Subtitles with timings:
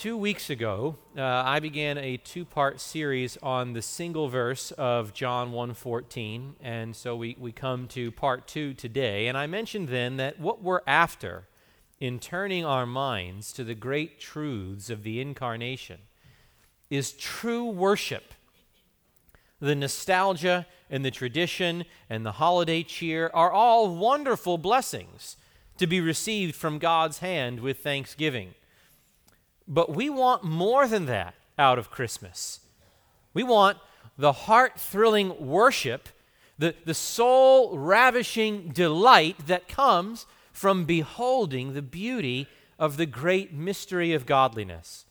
[0.00, 5.52] two weeks ago, uh, I began a two-part series on the single verse of John
[5.52, 9.26] 1:14, and so we, we come to part two today.
[9.26, 11.48] And I mentioned then that what we're after
[12.00, 15.98] in turning our minds to the great truths of the incarnation
[16.88, 18.32] is true worship.
[19.60, 25.36] The nostalgia and the tradition and the holiday cheer are all wonderful blessings
[25.76, 28.54] to be received from God's hand with thanksgiving.
[29.70, 32.60] But we want more than that out of Christmas.
[33.32, 33.78] We want
[34.18, 36.08] the heart thrilling worship,
[36.58, 42.48] the, the soul ravishing delight that comes from beholding the beauty
[42.80, 45.06] of the great mystery of godliness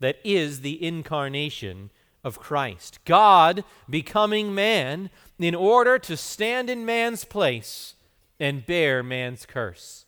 [0.00, 1.90] that is the incarnation
[2.24, 2.98] of Christ.
[3.04, 7.94] God becoming man in order to stand in man's place
[8.40, 10.05] and bear man's curse.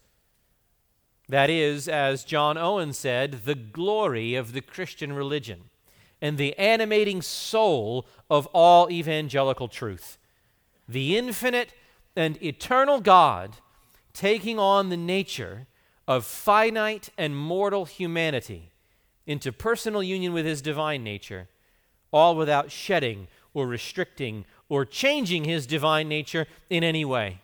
[1.28, 5.64] That is, as John Owen said, the glory of the Christian religion
[6.22, 10.18] and the animating soul of all evangelical truth.
[10.88, 11.74] The infinite
[12.16, 13.56] and eternal God
[14.12, 15.66] taking on the nature
[16.08, 18.70] of finite and mortal humanity
[19.26, 21.48] into personal union with his divine nature,
[22.10, 27.40] all without shedding or restricting or changing his divine nature in any way.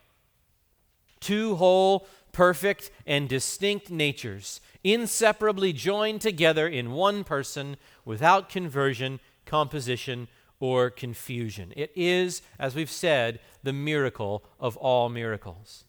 [1.21, 10.29] Two whole perfect and distinct natures, inseparably joined together in one person without conversion, composition,
[10.61, 11.73] or confusion.
[11.77, 15.85] It is, as we've said, the miracle of all miracles.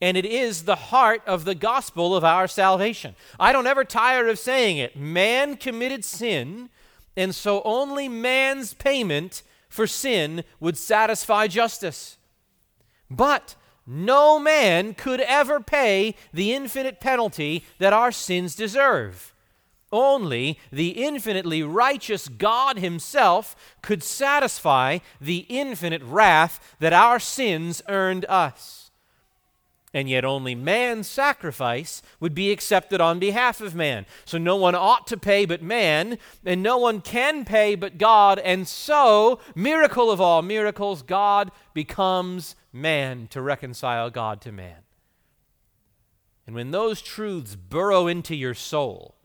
[0.00, 3.14] And it is the heart of the gospel of our salvation.
[3.38, 4.96] I don't ever tire of saying it.
[4.96, 6.70] Man committed sin,
[7.16, 12.18] and so only man's payment for sin would satisfy justice.
[13.08, 13.54] But
[13.86, 19.32] no man could ever pay the infinite penalty that our sins deserve.
[19.92, 28.24] Only the infinitely righteous God Himself could satisfy the infinite wrath that our sins earned
[28.26, 28.90] us.
[29.94, 34.06] And yet, only man's sacrifice would be accepted on behalf of man.
[34.24, 36.16] So, no one ought to pay but man,
[36.46, 38.38] and no one can pay but God.
[38.38, 44.78] And so, miracle of all miracles, God becomes man to reconcile God to man.
[46.46, 49.16] And when those truths burrow into your soul,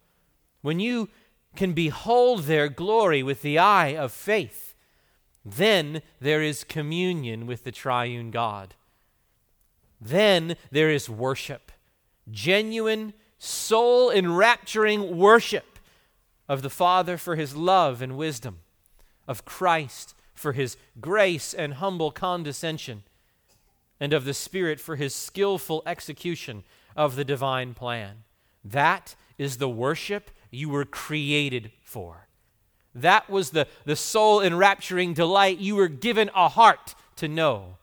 [0.61, 1.09] when you
[1.55, 4.75] can behold their glory with the eye of faith,
[5.43, 8.75] then there is communion with the triune God.
[9.99, 11.71] Then there is worship,
[12.29, 15.79] genuine, soul enrapturing worship
[16.47, 18.59] of the Father for his love and wisdom,
[19.27, 23.03] of Christ for his grace and humble condescension,
[23.99, 26.63] and of the Spirit for his skillful execution
[26.95, 28.23] of the divine plan.
[28.63, 32.27] That is the worship you were created for.
[32.93, 37.77] That was the, the soul enrapturing delight you were given a heart to know.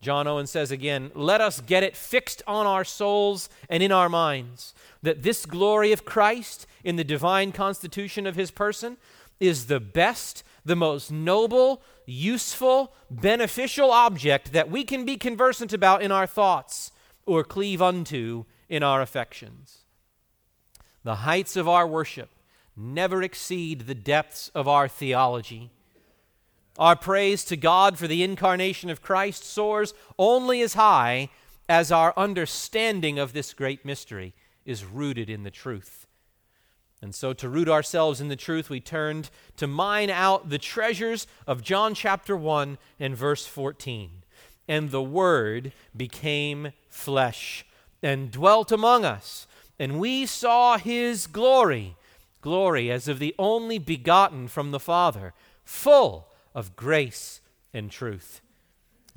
[0.00, 4.08] John Owen says again, let us get it fixed on our souls and in our
[4.08, 8.96] minds that this glory of Christ in the divine constitution of his person
[9.38, 16.02] is the best, the most noble, useful, beneficial object that we can be conversant about
[16.02, 16.92] in our thoughts
[17.26, 19.78] or cleave unto in our affections.
[21.02, 22.30] The heights of our worship
[22.76, 25.70] never exceed the depths of our theology.
[26.78, 31.30] Our praise to God for the incarnation of Christ soars only as high
[31.68, 34.34] as our understanding of this great mystery
[34.64, 35.99] is rooted in the truth.
[37.02, 41.26] And so, to root ourselves in the truth, we turned to mine out the treasures
[41.46, 44.10] of John chapter 1 and verse 14.
[44.68, 47.64] And the Word became flesh
[48.02, 49.46] and dwelt among us,
[49.78, 51.96] and we saw his glory
[52.40, 55.32] glory as of the only begotten from the Father,
[55.64, 57.40] full of grace
[57.72, 58.40] and truth.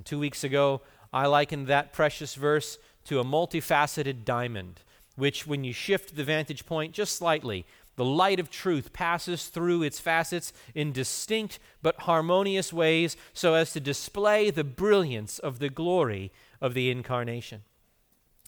[0.03, 4.81] Two weeks ago, I likened that precious verse to a multifaceted diamond,
[5.15, 7.65] which, when you shift the vantage point just slightly,
[7.95, 13.71] the light of truth passes through its facets in distinct but harmonious ways so as
[13.73, 17.61] to display the brilliance of the glory of the incarnation.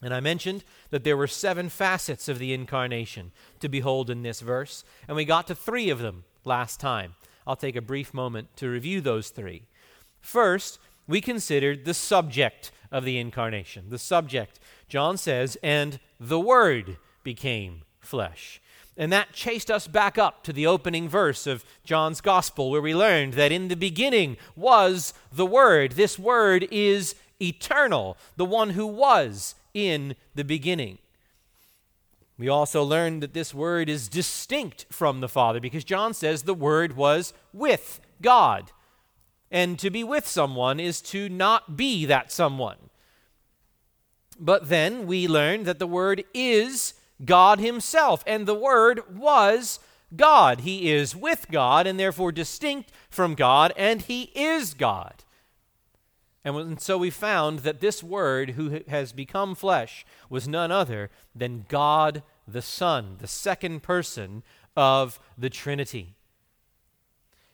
[0.02, 4.40] And I mentioned that there were seven facets of the incarnation to behold in this
[4.40, 7.14] verse, and we got to three of them last time.
[7.46, 9.62] I'll take a brief moment to review those three.
[10.20, 13.86] First, we considered the subject of the incarnation.
[13.88, 18.60] The subject, John says, and the Word became flesh.
[18.96, 22.94] And that chased us back up to the opening verse of John's Gospel, where we
[22.94, 25.92] learned that in the beginning was the Word.
[25.92, 30.98] This Word is eternal, the one who was in the beginning.
[32.38, 36.54] We also learned that this word is distinct from the Father because John says the
[36.54, 38.72] word was with God.
[39.50, 42.76] And to be with someone is to not be that someone.
[44.38, 46.94] But then we learned that the word is
[47.24, 49.78] God Himself, and the word was
[50.14, 50.60] God.
[50.60, 55.24] He is with God and therefore distinct from God, and He is God.
[56.44, 61.66] And so we found that this Word, who has become flesh, was none other than
[61.68, 64.44] God the Son, the second person
[64.76, 66.15] of the Trinity.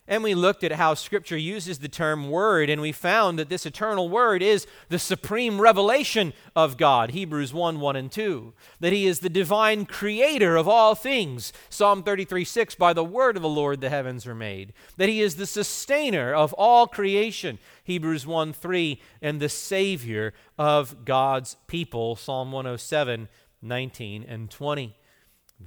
[0.09, 3.65] And we looked at how Scripture uses the term word, and we found that this
[3.65, 8.53] eternal word is the supreme revelation of God, Hebrews 1 1 and 2.
[8.81, 13.37] That He is the divine creator of all things, Psalm 33 6, by the word
[13.37, 14.73] of the Lord the heavens were made.
[14.97, 21.05] That He is the sustainer of all creation, Hebrews 1 3, and the Savior of
[21.05, 23.29] God's people, Psalm 107
[23.65, 24.97] 19 and 20.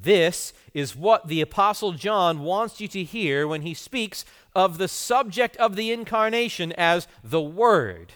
[0.01, 4.25] This is what the Apostle John wants you to hear when he speaks
[4.55, 8.13] of the subject of the incarnation as the Word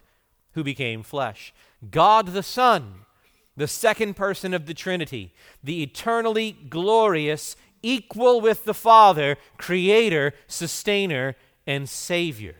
[0.54, 1.54] who became flesh.
[1.90, 3.06] God the Son,
[3.56, 5.34] the second person of the Trinity,
[5.64, 11.36] the eternally glorious, equal with the Father, Creator, Sustainer,
[11.66, 12.56] and Savior.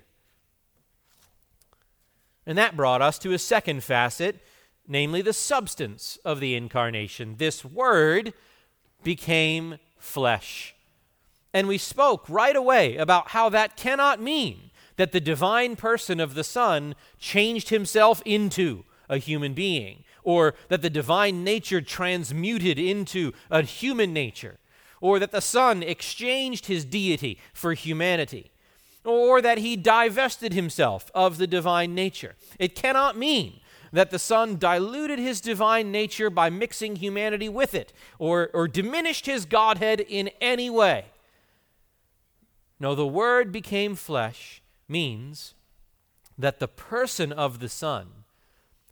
[2.45, 4.39] And that brought us to a second facet,
[4.88, 7.36] namely the substance of the incarnation.
[7.38, 8.33] This Word
[9.04, 10.75] became flesh.
[11.54, 16.36] And we spoke right away about how that cannot mean that the divine person of
[16.36, 23.31] the Son changed himself into a human being, or that the divine nature transmuted into
[23.50, 24.60] a human nature,
[25.01, 28.51] or that the Son exchanged his deity for humanity,
[29.06, 32.36] or that he divested himself of the divine nature.
[32.60, 37.94] It cannot mean that the Son diluted his divine nature by mixing humanity with it,
[38.18, 41.06] or, or diminished his Godhead in any way.
[42.80, 45.53] No, the Word became flesh means
[46.38, 48.07] that the person of the Son,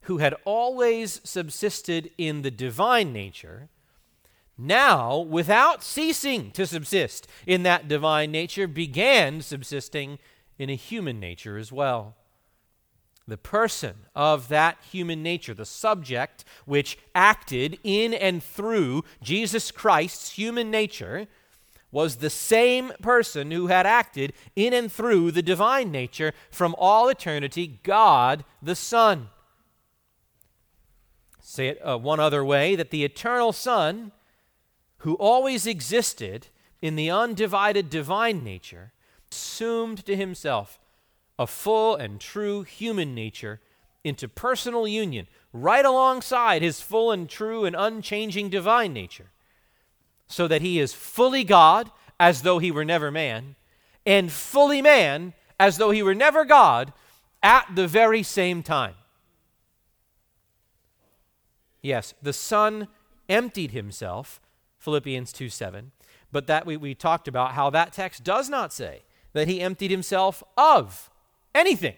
[0.02, 3.70] who had always subsisted in the divine nature,
[4.58, 10.18] now, without ceasing to subsist in that divine nature, began subsisting
[10.58, 12.16] in a human nature as well
[13.28, 20.32] the person of that human nature, the subject which acted in and through Jesus Christ's
[20.32, 21.28] human nature,
[21.92, 27.10] was the same person who had acted in and through the divine nature from all
[27.10, 29.30] eternity, God the Son.
[31.42, 34.12] Say it uh, one other way that the eternal Son,
[35.00, 36.48] who always existed
[36.82, 38.92] in the undivided divine nature,
[39.32, 40.80] assumed to himself
[41.40, 43.60] a full and true human nature
[44.04, 49.32] into personal union right alongside his full and true and unchanging divine nature,
[50.28, 53.56] so that he is fully God as though he were never man,
[54.06, 56.94] and fully man as though he were never God
[57.44, 58.96] at the very same time.
[61.82, 62.88] Yes, the Son
[63.30, 64.42] emptied himself,
[64.80, 65.92] Philippians 2 7,
[66.32, 69.04] but that we, we talked about how that text does not say
[69.34, 71.10] that he emptied himself of
[71.58, 71.96] anything.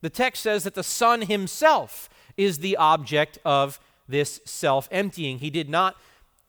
[0.00, 5.40] The text says that the Son himself is the object of this self emptying.
[5.40, 5.96] He did not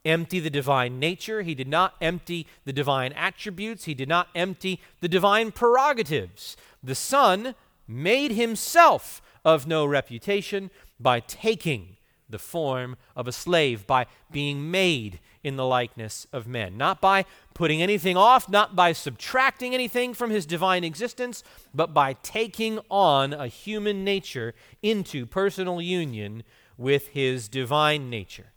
[0.05, 4.79] empty the divine nature, he did not empty the divine attributes, he did not empty
[5.01, 6.55] the divine prerogatives.
[6.81, 7.55] The Son
[7.87, 11.97] made himself of no reputation by taking
[12.29, 16.77] the form of a slave, by being made in the likeness of men.
[16.77, 21.43] Not by putting anything off, not by subtracting anything from his divine existence,
[21.73, 26.43] but by taking on a human nature into personal union
[26.77, 28.53] with his divine nature.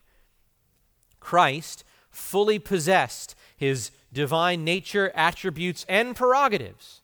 [1.21, 7.01] Christ fully possessed his divine nature, attributes, and prerogatives.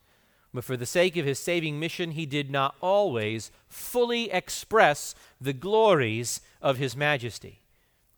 [0.53, 5.53] But for the sake of his saving mission, he did not always fully express the
[5.53, 7.61] glories of his majesty.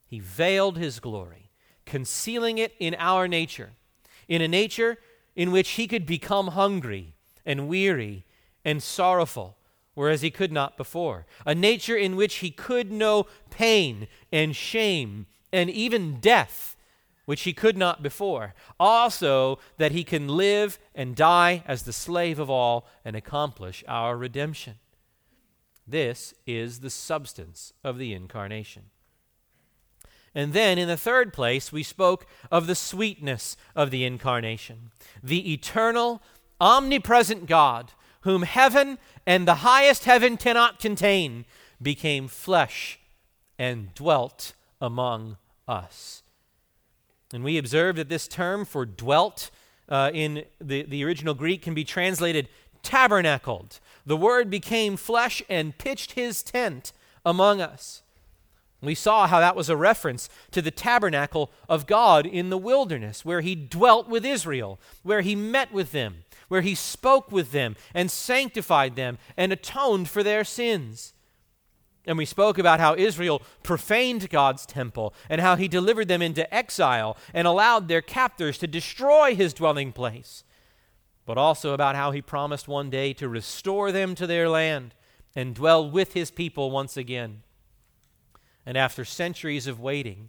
[0.06, 1.49] He veiled his glory
[1.90, 3.72] concealing it in our nature,
[4.28, 4.96] in a nature
[5.34, 8.24] in which he could become hungry and weary
[8.64, 9.56] and sorrowful,
[9.94, 15.26] whereas he could not before, a nature in which he could know pain and shame
[15.52, 16.76] and even death,
[17.24, 18.54] which he could not before.
[18.78, 24.16] Also, that he can live and die as the slave of all and accomplish our
[24.16, 24.74] redemption.
[25.88, 28.90] This is the substance of the incarnation.
[30.34, 34.92] And then, in the third place, we spoke of the sweetness of the incarnation.
[35.22, 36.22] The eternal,
[36.60, 41.46] omnipresent God, whom heaven and the highest heaven cannot contain,
[41.82, 43.00] became flesh
[43.58, 46.22] and dwelt among us.
[47.32, 49.50] And we observe that this term for dwelt
[49.88, 52.48] uh, in the, the original Greek can be translated
[52.82, 53.80] tabernacled.
[54.06, 56.92] The word became flesh and pitched his tent
[57.24, 58.02] among us.
[58.82, 63.24] We saw how that was a reference to the tabernacle of God in the wilderness,
[63.24, 67.76] where he dwelt with Israel, where he met with them, where he spoke with them
[67.94, 71.12] and sanctified them and atoned for their sins.
[72.06, 76.52] And we spoke about how Israel profaned God's temple and how he delivered them into
[76.52, 80.42] exile and allowed their captors to destroy his dwelling place.
[81.26, 84.94] But also about how he promised one day to restore them to their land
[85.36, 87.42] and dwell with his people once again.
[88.66, 90.28] And after centuries of waiting,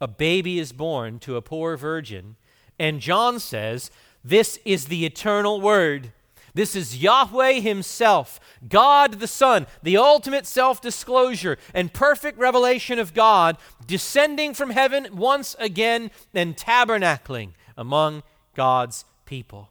[0.00, 2.36] a baby is born to a poor virgin.
[2.78, 3.90] And John says,
[4.24, 6.12] This is the eternal word.
[6.54, 13.14] This is Yahweh Himself, God the Son, the ultimate self disclosure and perfect revelation of
[13.14, 18.22] God, descending from heaven once again and tabernacling among
[18.54, 19.70] God's people.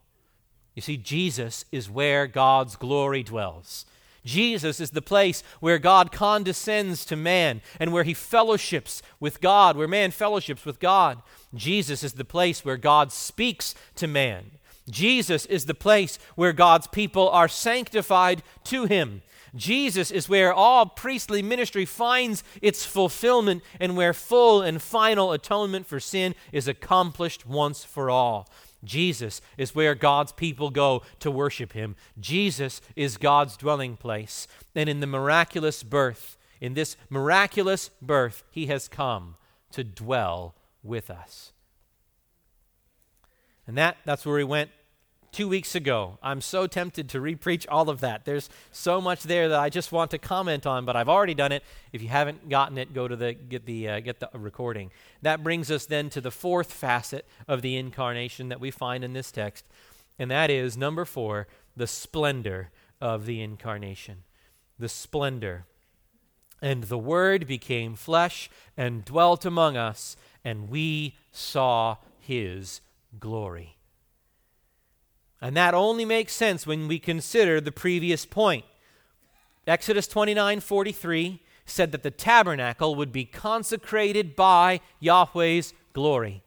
[0.75, 3.85] You see, Jesus is where God's glory dwells.
[4.27, 9.77] Jesus is the place where God condescends to man and where he fellowships with God,
[9.77, 11.21] where man fellowships with God.
[11.55, 14.51] Jesus is the place where God speaks to man.
[14.89, 19.21] Jesus is the place where God's people are sanctified to him.
[19.55, 25.87] Jesus is where all priestly ministry finds its fulfillment and where full and final atonement
[25.87, 28.49] for sin is accomplished once for all.
[28.87, 31.95] Jesus is where God's people go to worship Him.
[32.19, 34.47] Jesus is God's dwelling place.
[34.73, 39.35] And in the miraculous birth, in this miraculous birth, He has come
[39.71, 41.51] to dwell with us.
[43.67, 44.71] And that, that's where we went
[45.37, 46.17] two weeks ago.
[46.23, 48.25] I'm so tempted to repreach all of that.
[48.25, 51.51] There's so much there that I just want to comment on, but I've already done
[51.51, 51.61] it.
[51.93, 54.89] If you haven't gotten it, go to the get the uh, get the recording.
[55.21, 59.13] That brings us then to the fourth facet of the incarnation that we find in
[59.13, 59.63] this text,
[60.17, 64.23] and that is number 4, the splendor of the incarnation.
[64.79, 65.65] The splendor.
[66.63, 72.81] And the word became flesh and dwelt among us, and we saw his
[73.19, 73.76] glory.
[75.41, 78.65] And that only makes sense when we consider the previous point.
[79.67, 86.41] Exodus 29 43 said that the tabernacle would be consecrated by Yahweh's glory.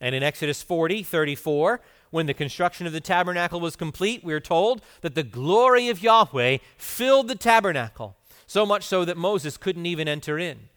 [0.00, 4.40] And in Exodus 40 34, when the construction of the tabernacle was complete, we are
[4.40, 9.86] told that the glory of Yahweh filled the tabernacle, so much so that Moses couldn't
[9.86, 10.68] even enter in.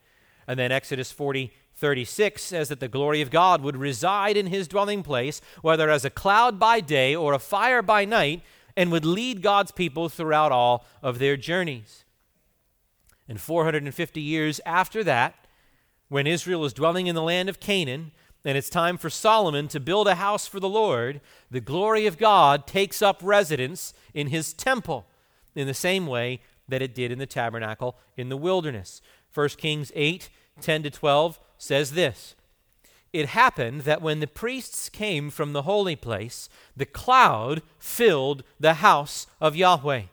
[0.47, 4.67] And then Exodus 40 36 says that the glory of God would reside in his
[4.67, 8.41] dwelling place, whether as a cloud by day or a fire by night,
[8.75, 12.03] and would lead God's people throughout all of their journeys.
[13.29, 15.35] And 450 years after that,
[16.09, 18.11] when Israel is dwelling in the land of Canaan,
[18.43, 22.17] and it's time for Solomon to build a house for the Lord, the glory of
[22.17, 25.05] God takes up residence in his temple
[25.53, 29.01] in the same way that it did in the tabernacle in the wilderness.
[29.33, 30.29] 1 Kings 8
[30.59, 32.35] 10 to 12 says this
[33.13, 38.75] It happened that when the priests came from the holy place, the cloud filled the
[38.75, 40.03] house of Yahweh,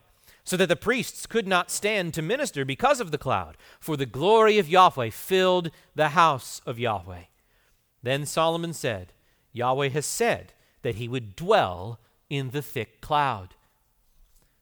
[0.45, 4.07] so that the priests could not stand to minister because of the cloud, for the
[4.07, 7.25] glory of Yahweh filled the house of Yahweh.
[8.03, 9.13] Then Solomon said,
[9.53, 11.99] Yahweh has said that he would dwell
[12.29, 13.55] in the thick cloud.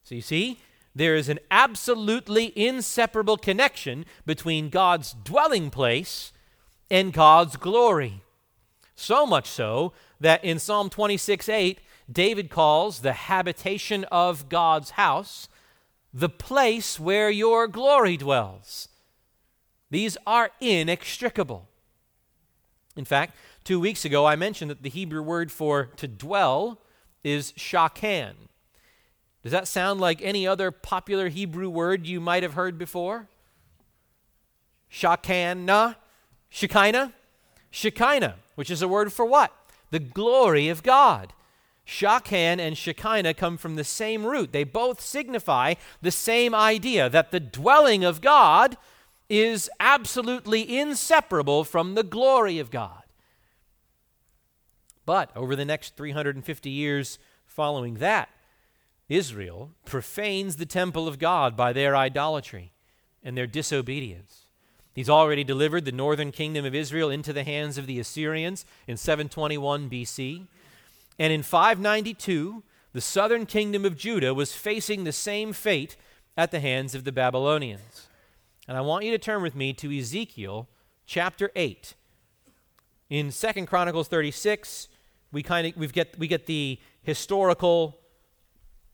[0.05, 0.61] So you see,
[0.95, 6.33] there is an absolutely inseparable connection between God's dwelling place
[6.93, 8.21] and God's glory.
[8.95, 11.81] So much so that in Psalm 26 8,
[12.11, 15.49] David calls the habitation of God's house
[16.13, 18.89] the place where your glory dwells.
[19.91, 21.67] These are inextricable.
[22.95, 23.35] In fact,
[23.65, 26.79] two weeks ago I mentioned that the Hebrew word for to dwell
[27.25, 28.35] is shakan.
[29.43, 33.29] Does that sound like any other popular Hebrew word you might have heard before?
[34.93, 35.97] Shakana?
[36.53, 37.15] Shekinah?
[37.71, 39.53] Shekinah, which is a word for what?
[39.91, 41.33] The glory of God.
[41.87, 44.53] Shakan and Shekinah come from the same root.
[44.53, 48.77] They both signify the same idea that the dwelling of God
[49.31, 53.03] is absolutely inseparable from the glory of God.
[55.07, 58.29] But over the next 350 years following that,
[59.09, 62.73] Israel profanes the temple of God by their idolatry
[63.25, 64.42] and their disobedience.
[64.95, 68.97] He's already delivered the northern kingdom of Israel into the hands of the Assyrians in
[68.97, 70.47] 721 BC.
[71.19, 75.97] And in 592, the southern kingdom of Judah was facing the same fate
[76.37, 78.09] at the hands of the Babylonians.
[78.69, 80.69] And I want you to turn with me to Ezekiel
[81.07, 81.95] chapter 8.
[83.11, 84.89] In Second Chronicles 36,
[85.33, 87.99] we kind of we get we get the historical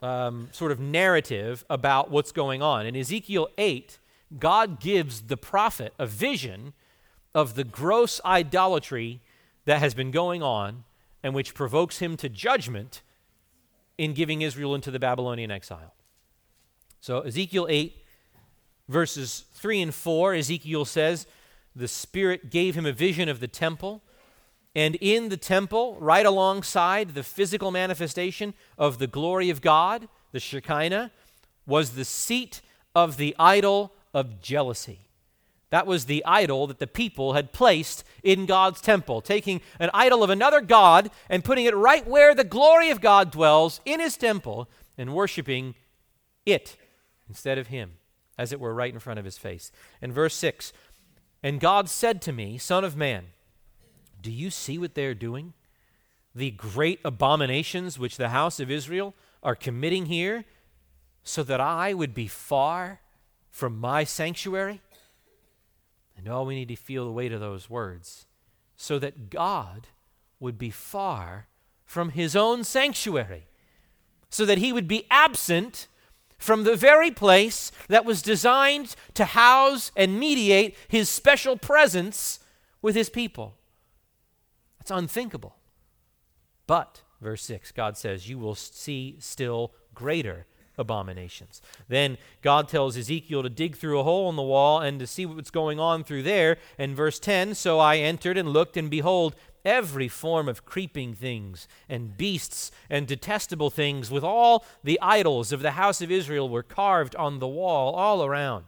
[0.01, 2.87] um, sort of narrative about what's going on.
[2.87, 3.99] In Ezekiel 8,
[4.37, 6.75] God gives the prophet a vision
[7.35, 9.21] of the gross idolatry
[9.65, 10.85] that has been going on
[11.23, 13.03] and which provokes him to judgment
[13.97, 15.95] in giving Israel into the Babylonian exile.
[17.01, 17.97] So, Ezekiel 8,
[18.89, 21.27] verses 3 and 4, Ezekiel says,
[21.75, 24.03] The Spirit gave him a vision of the temple.
[24.75, 30.41] And in the temple, right alongside the physical manifestation of the glory of God, the
[30.41, 31.11] Shekinah,
[31.67, 32.61] was the seat
[32.95, 35.09] of the idol of jealousy.
[35.71, 40.23] That was the idol that the people had placed in God's temple, taking an idol
[40.23, 44.17] of another God and putting it right where the glory of God dwells in his
[44.17, 45.75] temple and worshiping
[46.47, 46.77] it
[47.29, 47.93] instead of him,
[48.39, 49.71] as it were right in front of his face.
[50.01, 50.73] And verse 6
[51.43, 53.27] And God said to me, Son of man,
[54.23, 55.53] do you see what they're doing?
[56.35, 60.45] The great abominations which the house of Israel are committing here,
[61.23, 63.01] so that I would be far
[63.59, 64.81] from my sanctuary?
[66.17, 68.27] And all we need to feel the weight of those words,
[68.77, 69.89] so that God
[70.39, 71.49] would be far
[71.85, 73.49] from his own sanctuary,
[74.31, 75.89] so that he would be absent
[76.39, 82.39] from the very place that was designed to house and mediate his special presence
[82.81, 83.57] with his people.
[84.79, 85.57] That's unthinkable.
[86.69, 90.47] But, verse 6, God says, You will see still greater
[90.79, 91.61] abominations.
[91.89, 95.27] Then God tells Ezekiel to dig through a hole in the wall and to see
[95.27, 96.57] what's going on through there.
[96.79, 101.69] And verse 10 So I entered and looked, and behold, every form of creeping things
[101.89, 106.63] and beasts and detestable things with all the idols of the house of Israel were
[106.63, 108.67] carved on the wall all around.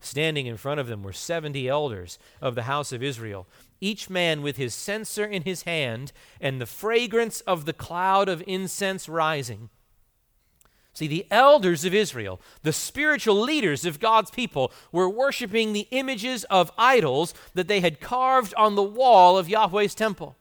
[0.00, 3.46] Standing in front of them were 70 elders of the house of Israel,
[3.80, 8.42] each man with his censer in his hand and the fragrance of the cloud of
[8.46, 9.70] incense rising.
[10.96, 16.44] See, the elders of Israel, the spiritual leaders of God's people, were worshiping the images
[16.44, 20.38] of idols that they had carved on the wall of Yahweh's temple.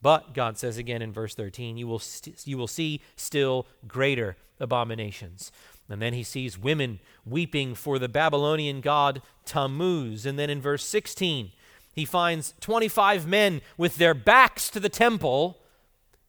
[0.00, 4.36] But, God says again in verse 13, you will, st- you will see still greater
[4.60, 5.50] abominations.
[5.88, 10.24] And then he sees women weeping for the Babylonian god Tammuz.
[10.24, 11.50] And then in verse 16,
[11.92, 15.58] he finds 25 men with their backs to the temple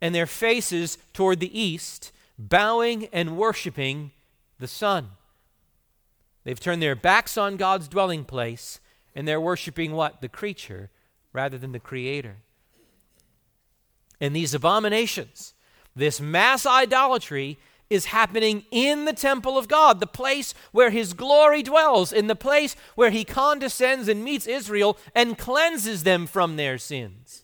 [0.01, 4.12] and their faces toward the east bowing and worshiping
[4.60, 5.10] the sun.
[6.43, 8.80] They've turned their backs on God's dwelling place
[9.15, 10.22] and they're worshiping what?
[10.22, 10.89] The creature
[11.32, 12.38] rather than the creator.
[14.19, 15.54] And these abominations,
[15.96, 17.58] this mass idolatry,
[17.89, 22.36] is happening in the temple of God, the place where his glory dwells, in the
[22.36, 27.42] place where he condescends and meets Israel and cleanses them from their sins.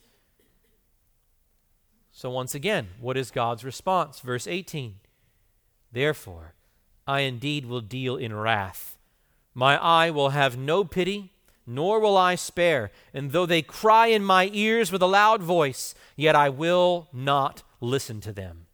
[2.20, 4.20] So, once again, what is God's response?
[4.20, 4.96] Verse 18
[5.90, 6.54] Therefore,
[7.08, 8.98] I indeed will deal in wrath.
[9.54, 11.32] My eye will have no pity,
[11.66, 12.92] nor will I spare.
[13.14, 17.64] And though they cry in my ears with a loud voice, yet I will not
[17.80, 18.66] listen to them.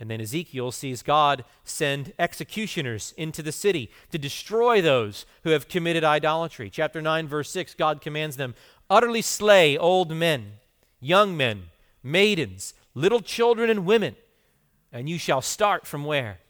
[0.00, 5.68] And then Ezekiel sees God send executioners into the city to destroy those who have
[5.68, 6.70] committed idolatry.
[6.70, 8.56] Chapter 9, verse 6, God commands them
[8.90, 10.54] utterly slay old men
[11.00, 11.64] young men,
[12.02, 14.16] maidens, little children, and women.
[14.92, 16.40] And you shall start from where?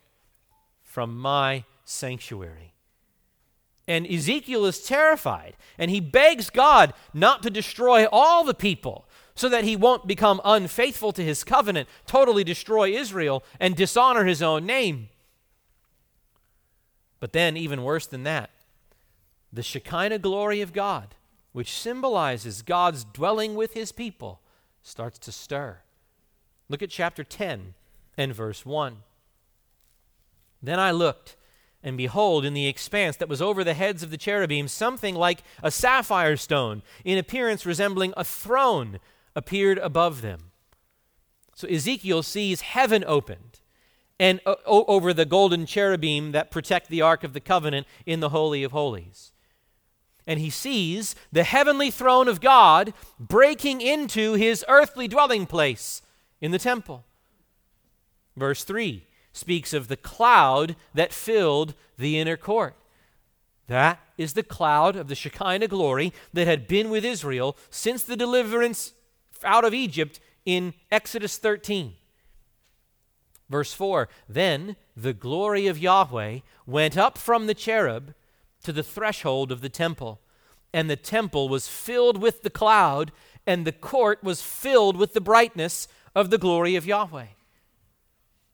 [0.83, 2.75] From my sanctuary.
[3.87, 9.49] And Ezekiel is terrified, and he begs God not to destroy all the people so
[9.49, 14.67] that he won't become unfaithful to his covenant, totally destroy Israel, and dishonor his own
[14.67, 15.09] name.
[17.21, 18.51] But then, even worse than that,
[19.53, 21.15] the Shekinah glory of God
[21.53, 24.41] which symbolizes God's dwelling with his people,
[24.83, 25.79] starts to stir.
[26.69, 27.75] Look at chapter 10
[28.17, 28.99] and verse 1.
[30.63, 31.37] Then I looked,
[31.83, 35.43] and behold, in the expanse that was over the heads of the cherubim, something like
[35.63, 38.99] a sapphire stone, in appearance resembling a throne,
[39.35, 40.51] appeared above them.
[41.55, 43.61] So Ezekiel sees heaven opened,
[44.21, 48.31] and uh, over the golden cherubim that protect the Ark of the Covenant in the
[48.31, 49.33] Holy of Holies
[50.29, 56.03] and he sees the heavenly throne of God breaking into his earthly dwelling place
[56.39, 57.07] in the temple.
[58.37, 62.77] Verse 3 speaks of the cloud that filled the inner court.
[63.69, 68.17] That is the cloud of the Shekinah glory that had been with Israel since the
[68.17, 68.93] deliverance
[69.43, 71.95] out of Egypt in Exodus 13.
[73.49, 78.13] Verse 4 Then the glory of Yahweh went up from the cherub
[78.69, 80.21] to the threshold of the temple.
[80.75, 83.13] And the temple was filled with the cloud,
[83.47, 87.29] and the court was filled with the brightness of the glory of Yahweh.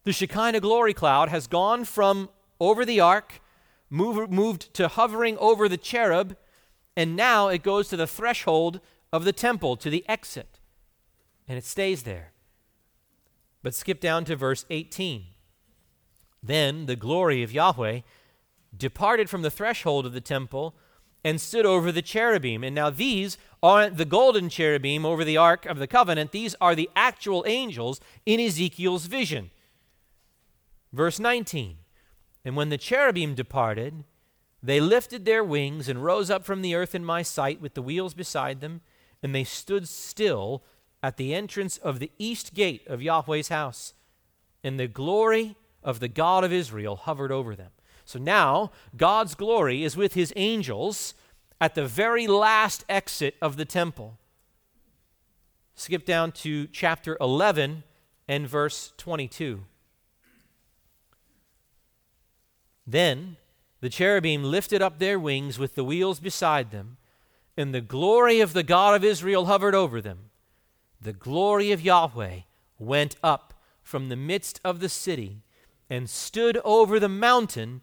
[0.04, 3.40] The Shekinah glory cloud has gone from over the ark,
[3.90, 6.36] move, moved to hovering over the cherub,
[6.96, 8.78] and now it goes to the threshold
[9.12, 10.60] of the temple, to the exit.
[11.48, 12.30] And it stays there.
[13.64, 15.24] But skip down to verse 18.
[16.40, 18.02] Then the glory of Yahweh
[18.76, 20.74] departed from the threshold of the temple
[21.24, 22.62] and stood over the cherubim.
[22.62, 26.74] And now these aren't the golden cherubim over the ark of the covenant, these are
[26.74, 29.50] the actual angels in Ezekiel's vision.
[30.92, 31.78] Verse 19
[32.44, 34.04] And when the cherubim departed,
[34.62, 37.82] they lifted their wings and rose up from the earth in my sight with the
[37.82, 38.80] wheels beside them,
[39.22, 40.62] and they stood still
[41.02, 43.92] at the entrance of the east gate of Yahweh's house.
[44.62, 47.72] And the glory of the God of Israel hovered over them.
[48.04, 51.14] So now, God's glory is with his angels
[51.60, 54.18] at the very last exit of the temple.
[55.74, 57.82] Skip down to chapter 11
[58.28, 59.64] and verse 22.
[62.86, 63.36] Then
[63.80, 66.98] the cherubim lifted up their wings with the wheels beside them,
[67.56, 70.30] and the glory of the God of Israel hovered over them
[71.04, 72.40] the glory of Yahweh
[72.78, 75.42] went up from the midst of the city
[75.90, 77.82] and stood over the mountain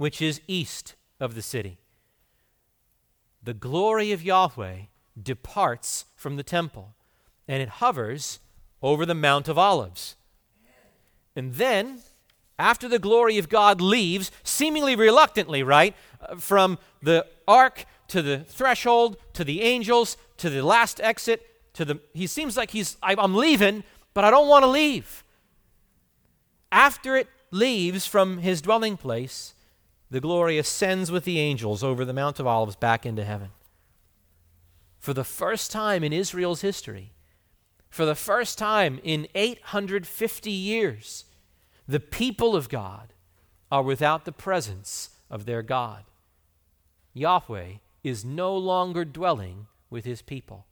[0.00, 1.76] which is east of the city.
[3.42, 4.84] The glory of Yahweh
[5.22, 6.94] departs from the temple
[7.46, 8.38] and it hovers
[8.80, 10.16] over the Mount of Olives.
[11.36, 11.98] And then,
[12.58, 15.94] after the glory of God leaves, seemingly reluctantly, right,
[16.26, 21.84] uh, from the ark to the threshold to the angels to the last exit, to
[21.84, 23.84] the he seems like he's i'm leaving
[24.14, 25.24] but i don't want to leave
[26.72, 29.54] after it leaves from his dwelling place
[30.10, 33.50] the glory ascends with the angels over the mount of olives back into heaven
[34.98, 37.12] for the first time in israel's history
[37.88, 41.24] for the first time in 850 years
[41.86, 43.12] the people of god
[43.70, 46.04] are without the presence of their god
[47.12, 50.66] yahweh is no longer dwelling with his people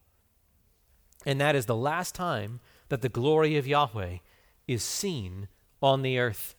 [1.27, 4.18] and that is the last time that the glory of Yahweh
[4.66, 5.48] is seen
[5.83, 6.55] on the earth.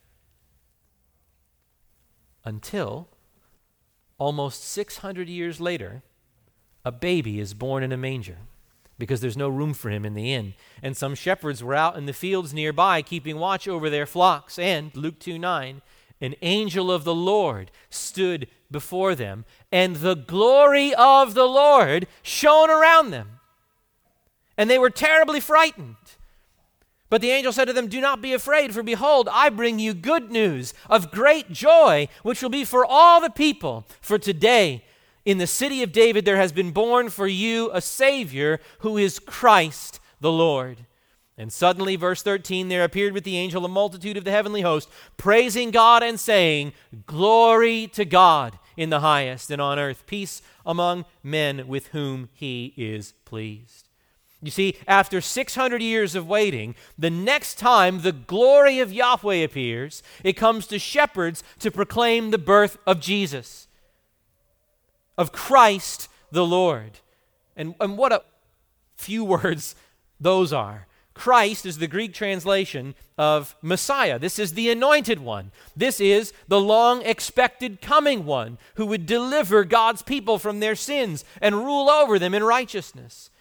[2.45, 3.07] Until
[4.17, 6.03] almost 600 years later,
[6.85, 8.37] a baby is born in a manger
[8.97, 10.53] because there's no room for him in the inn.
[10.81, 14.59] And some shepherds were out in the fields nearby keeping watch over their flocks.
[14.59, 15.81] And, Luke 2 9,
[16.21, 22.69] an angel of the Lord stood before them, and the glory of the Lord shone
[22.69, 23.39] around them
[24.59, 25.95] and they were terribly frightened.
[27.09, 29.93] But the angel said to them, Do not be afraid, for behold, I bring you
[29.93, 33.87] good news of great joy, which will be for all the people.
[33.99, 34.83] For today,
[35.25, 39.19] in the city of David, there has been born for you a Savior who is
[39.19, 40.85] Christ the Lord.
[41.37, 44.89] And suddenly, verse 13, there appeared with the angel a multitude of the heavenly host,
[45.17, 46.73] praising God and saying,
[47.05, 52.73] Glory to God in the highest, and on earth peace among men with whom he
[52.77, 53.88] is pleased.
[54.41, 60.01] You see, after 600 years of waiting, the next time the glory of Yahweh appears,
[60.23, 63.67] it comes to shepherds to proclaim the birth of Jesus,
[65.17, 66.99] of Christ the Lord.
[67.57, 68.23] And, and what a
[68.95, 69.75] few words
[70.19, 70.87] those are.
[71.13, 74.17] Christ is the Greek translation of Messiah.
[74.17, 75.51] This is the anointed one.
[75.75, 81.25] This is the long expected coming one who would deliver God's people from their sins
[81.41, 83.31] and rule over them in righteousness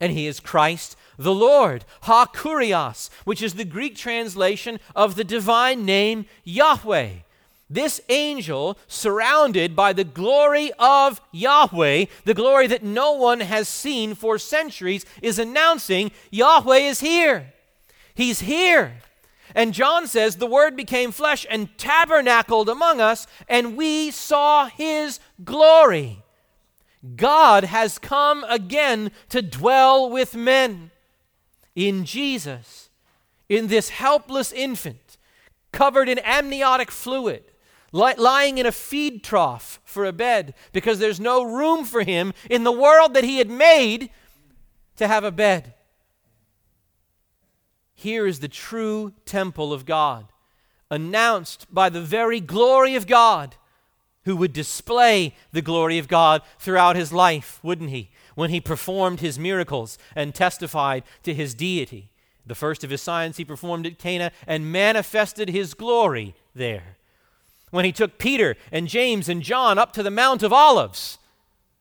[0.00, 1.84] and he is Christ the Lord.
[2.02, 7.10] Ha Kurios, which is the Greek translation of the divine name Yahweh.
[7.68, 14.14] This angel, surrounded by the glory of Yahweh, the glory that no one has seen
[14.14, 17.52] for centuries, is announcing Yahweh is here.
[18.14, 18.94] He's here.
[19.54, 25.20] And John says, The Word became flesh and tabernacled among us, and we saw his
[25.44, 26.22] glory.
[27.16, 30.90] God has come again to dwell with men
[31.74, 32.90] in Jesus,
[33.48, 35.16] in this helpless infant
[35.72, 37.44] covered in amniotic fluid,
[37.92, 42.32] li- lying in a feed trough for a bed because there's no room for him
[42.48, 44.10] in the world that he had made
[44.96, 45.74] to have a bed.
[47.94, 50.26] Here is the true temple of God,
[50.90, 53.56] announced by the very glory of God
[54.30, 58.10] who would display the glory of God throughout his life, wouldn't he?
[58.36, 62.12] When he performed his miracles and testified to his deity.
[62.46, 66.96] The first of his signs he performed at Cana and manifested his glory there.
[67.70, 71.18] when he took Peter and James and John up to the Mount of Olives,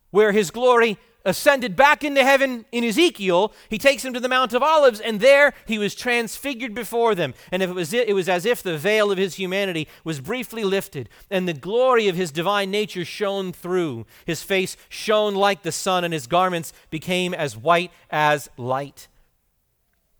[0.09, 4.53] where his glory ascended back into heaven in Ezekiel, he takes him to the Mount
[4.53, 7.33] of Olives, and there he was transfigured before them.
[7.51, 11.09] And it was, it was as if the veil of his humanity was briefly lifted,
[11.29, 14.05] and the glory of his divine nature shone through.
[14.25, 19.07] His face shone like the sun, and his garments became as white as light.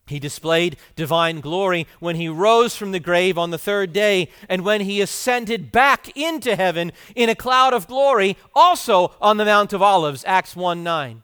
[0.10, 4.66] He displayed divine glory when he rose from the grave on the third day and
[4.66, 9.72] when he ascended back into heaven in a cloud of glory, also on the Mount
[9.72, 11.22] of Olives, Acts 1 9,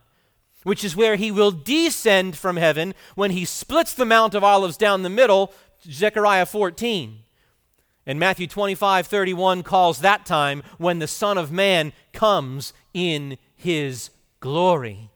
[0.62, 4.78] which is where he will descend from heaven when he splits the Mount of Olives
[4.78, 5.52] down the middle,
[5.90, 7.18] Zechariah 14.
[8.06, 14.12] And Matthew 25 31 calls that time when the Son of Man comes in his
[14.40, 15.10] glory.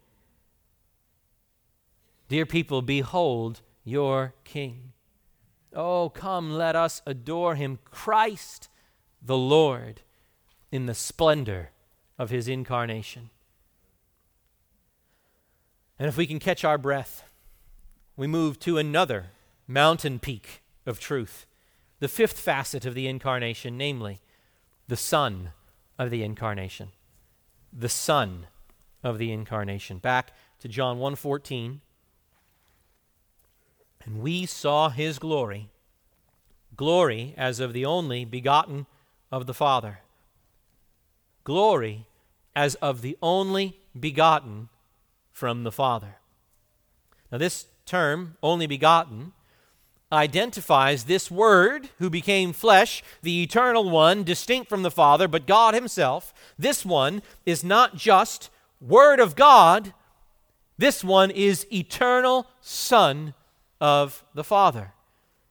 [2.30, 4.94] Dear people, behold your King.
[5.74, 8.70] Oh, come, let us adore him, Christ
[9.20, 10.02] the Lord,
[10.72, 11.72] in the splendor
[12.20, 13.32] of his incarnation.
[15.98, 17.24] And if we can catch our breath,
[18.16, 19.32] we move to another
[19.68, 21.48] mountain peak of truth,
[22.00, 24.22] the fifth facet of the incarnation, namely,
[24.88, 25.52] the Son
[25.98, 26.90] of the incarnation.
[27.74, 28.48] The Son
[29.04, 29.98] of the incarnation.
[29.98, 31.82] Back to John 1:14.
[34.10, 35.70] And we saw his glory,
[36.76, 38.88] glory as of the only begotten
[39.32, 40.00] of the Father.
[41.44, 42.08] Glory
[42.56, 44.70] as of the only begotten
[45.32, 46.16] from the Father.
[47.32, 49.34] Now, this term, only begotten,
[50.12, 55.76] identifies this Word who became flesh, the eternal one, distinct from the Father, but God
[55.76, 56.34] Himself.
[56.58, 58.50] This one is not just
[58.82, 59.94] Word of God,
[60.80, 63.36] this one is eternal Son
[63.80, 64.94] of the Father.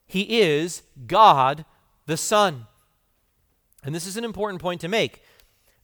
[0.06, 1.64] He is God
[2.06, 2.66] the Son.
[3.84, 5.22] And this is an important point to make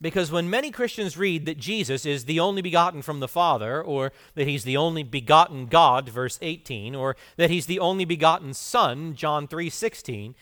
[0.04, 4.12] because when many Christians read that Jesus is the only begotten from the Father, or
[4.35, 9.14] that he's the only begotten God, verse 18, or that he's the only begotten Son,
[9.14, 10.35] John 3:16,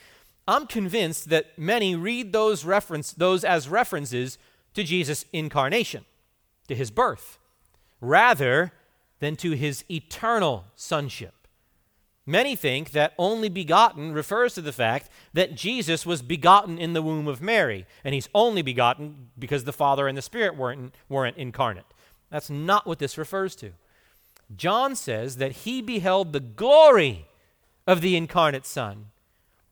[0.48, 4.36] I'm convinced that many read those reference those as references
[4.74, 6.06] to Jesus' incarnation,
[6.66, 7.38] to his birth,
[8.00, 8.72] rather
[9.20, 11.41] than to his eternal sonship.
[12.24, 17.02] Many think that only begotten refers to the fact that Jesus was begotten in the
[17.02, 21.37] womb of Mary, and he's only begotten because the Father and the Spirit weren't, weren't
[21.37, 21.87] incarnate.
[22.30, 23.72] That's not what this refers to.
[24.54, 27.26] John says that he beheld the glory
[27.87, 29.06] of the incarnate Son,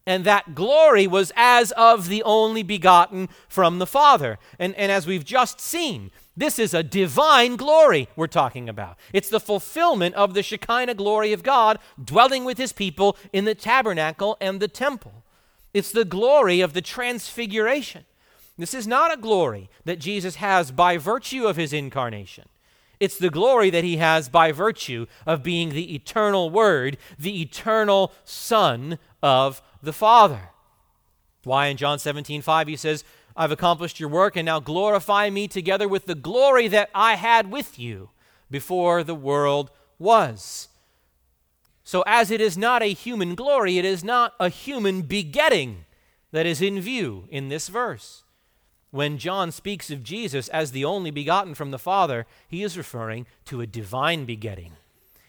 [0.06, 4.38] and that glory was as of the only begotten from the Father.
[4.58, 8.96] And, and as we've just seen, this is a divine glory we're talking about.
[9.12, 13.54] It's the fulfillment of the Shekinah glory of God dwelling with his people in the
[13.54, 15.24] tabernacle and the temple.
[15.74, 18.04] It's the glory of the transfiguration.
[18.56, 22.48] This is not a glory that Jesus has by virtue of his incarnation.
[22.98, 28.12] It's the glory that he has by virtue of being the eternal Word, the eternal
[28.24, 30.50] Son of the Father.
[31.44, 33.04] Why in John 17, 5, he says,
[33.36, 37.50] I've accomplished your work, and now glorify me together with the glory that I had
[37.50, 38.10] with you
[38.50, 40.68] before the world was.
[41.84, 45.84] So, as it is not a human glory, it is not a human begetting
[46.32, 48.24] that is in view in this verse.
[48.90, 53.26] When John speaks of Jesus as the only begotten from the Father, he is referring
[53.46, 54.72] to a divine begetting.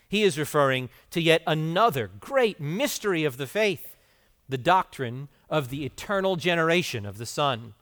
[0.09, 3.90] He is referring to yet another great mystery of the faith,
[4.51, 7.73] the doctrine of the eternal generation of the Son.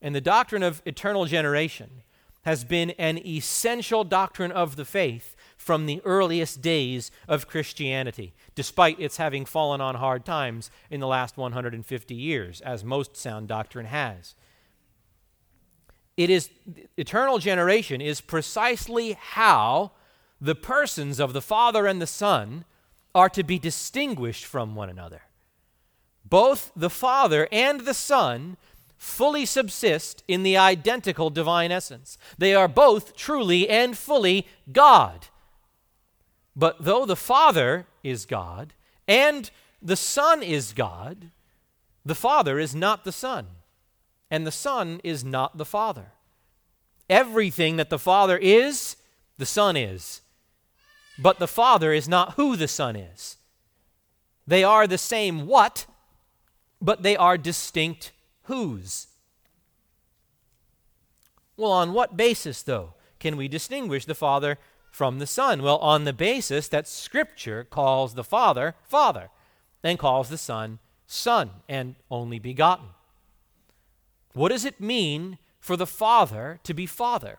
[0.00, 2.02] And the doctrine of eternal generation
[2.42, 9.00] has been an essential doctrine of the faith from the earliest days of Christianity, despite
[9.00, 13.86] its having fallen on hard times in the last 150 years, as most sound doctrine
[13.86, 14.34] has.
[16.18, 16.50] It is
[16.98, 19.92] eternal generation is precisely how
[20.38, 22.66] the persons of the Father and the Son
[23.14, 25.22] are to be distinguished from one another.
[26.24, 28.56] Both the Father and the Son
[28.96, 32.16] fully subsist in the identical divine essence.
[32.38, 35.26] They are both truly and fully God.
[36.56, 38.72] But though the Father is God
[39.06, 39.50] and
[39.82, 41.30] the Son is God,
[42.04, 43.46] the Father is not the Son,
[44.30, 46.12] and the Son is not the Father.
[47.08, 48.96] Everything that the Father is,
[49.38, 50.20] the Son is.
[51.18, 53.36] But the Father is not who the Son is.
[54.46, 55.86] They are the same what,
[56.80, 58.12] but they are distinct
[58.44, 59.06] whose.
[61.56, 64.58] Well, on what basis, though, can we distinguish the Father
[64.90, 65.62] from the Son?
[65.62, 69.30] Well, on the basis that Scripture calls the Father, Father,
[69.82, 72.88] and calls the Son, Son, and only begotten.
[74.32, 77.38] What does it mean for the Father to be Father?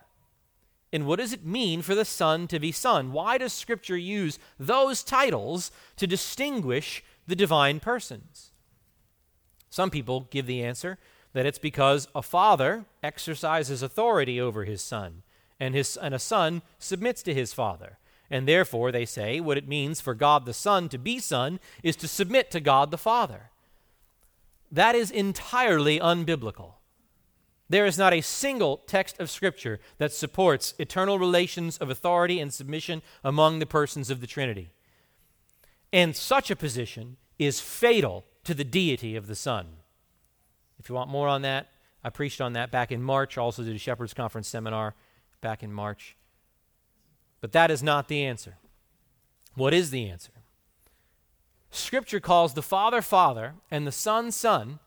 [0.96, 3.12] And what does it mean for the Son to be Son?
[3.12, 8.54] Why does Scripture use those titles to distinguish the divine persons?
[9.70, 10.98] Some people give the answer
[11.34, 15.24] that it's because a father exercises authority over his son,
[15.60, 17.98] and, his, and a son submits to his father.
[18.32, 21.98] And therefore, they say, what it means for God the Son to be Son is
[21.98, 23.52] to submit to God the Father.
[24.72, 26.76] That is entirely unbiblical.
[27.68, 32.54] There is not a single text of Scripture that supports eternal relations of authority and
[32.54, 34.70] submission among the persons of the Trinity.
[35.92, 39.68] And such a position is fatal to the deity of the Son.
[40.80, 41.68] If you want more on that,
[42.04, 44.94] I preached on that back in March, also did a Shepherd's Conference seminar
[45.42, 46.16] back in March.
[47.42, 48.58] But that is not the answer.
[49.56, 50.32] What is the answer?
[51.72, 54.80] Scripture calls the Father Father and the Son Son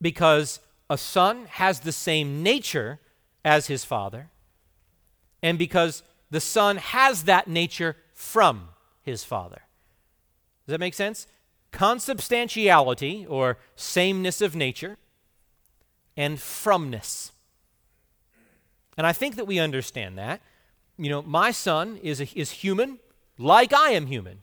[0.00, 3.00] because a son has the same nature
[3.44, 4.30] as his father,
[5.42, 8.68] and because the son has that nature from
[9.02, 9.62] his father.
[10.66, 11.26] Does that make sense?
[11.72, 14.96] Consubstantiality, or sameness of nature,
[16.16, 17.32] and fromness.
[18.96, 20.40] And I think that we understand that.
[20.98, 22.98] You know, my son is, a, is human
[23.38, 24.40] like I am human.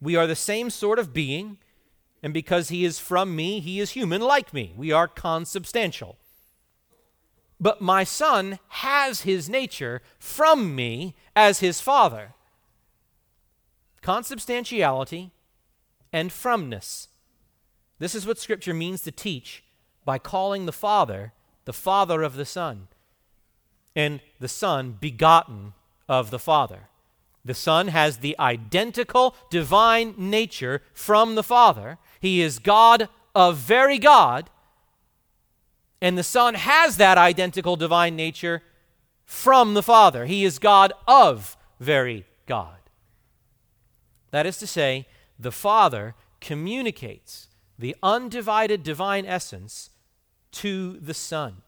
[0.00, 1.58] We are the same sort of being.
[2.26, 4.74] And because he is from me, he is human like me.
[4.76, 6.16] We are consubstantial.
[7.60, 12.34] But my son has his nature from me as his father.
[14.02, 15.30] Consubstantiality
[16.12, 17.06] and fromness.
[18.00, 19.62] This is what Scripture means to teach
[20.04, 21.32] by calling the Father
[21.64, 22.88] the Father of the Son,
[23.94, 25.74] and the Son begotten
[26.08, 26.88] of the Father.
[27.44, 33.98] The Son has the identical divine nature from the Father, he is God of very
[33.98, 34.50] God.
[36.00, 38.62] And the Son has that identical divine nature
[39.24, 40.26] from the Father.
[40.26, 42.76] He is God of very God.
[44.30, 45.06] That is to say,
[45.38, 47.48] the Father communicates
[47.78, 49.90] the undivided divine essence
[50.52, 51.62] to the Son.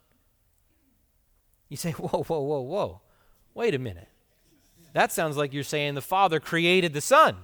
[1.69, 3.01] You say, whoa, whoa, whoa, whoa.
[3.55, 4.09] Wait a minute.
[4.95, 7.37] That sounds like you're saying the Father created the Son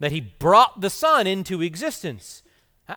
[0.00, 2.42] that he brought the Son into existence.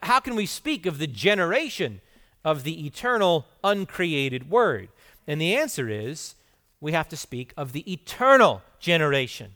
[0.02, 2.02] How can we speak of the generation
[2.44, 4.90] of the eternal, uncreated Word?
[5.28, 6.36] And the answer is
[6.82, 9.56] we have to speak of the eternal generation.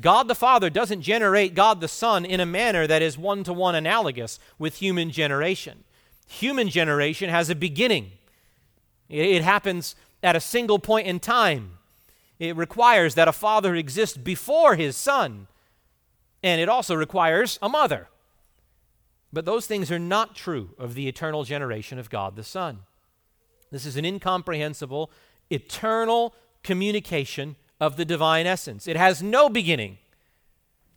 [0.00, 3.52] God the Father doesn't generate God the Son in a manner that is one to
[3.52, 5.84] one analogous with human generation.
[6.26, 8.12] Human generation has a beginning,
[9.08, 11.78] it happens at a single point in time.
[12.38, 15.46] It requires that a father exist before his son
[16.42, 18.08] and it also requires a mother.
[19.32, 22.80] But those things are not true of the eternal generation of God the Son.
[23.70, 25.10] This is an incomprehensible,
[25.50, 28.86] eternal communication of the divine essence.
[28.86, 29.98] It has no beginning.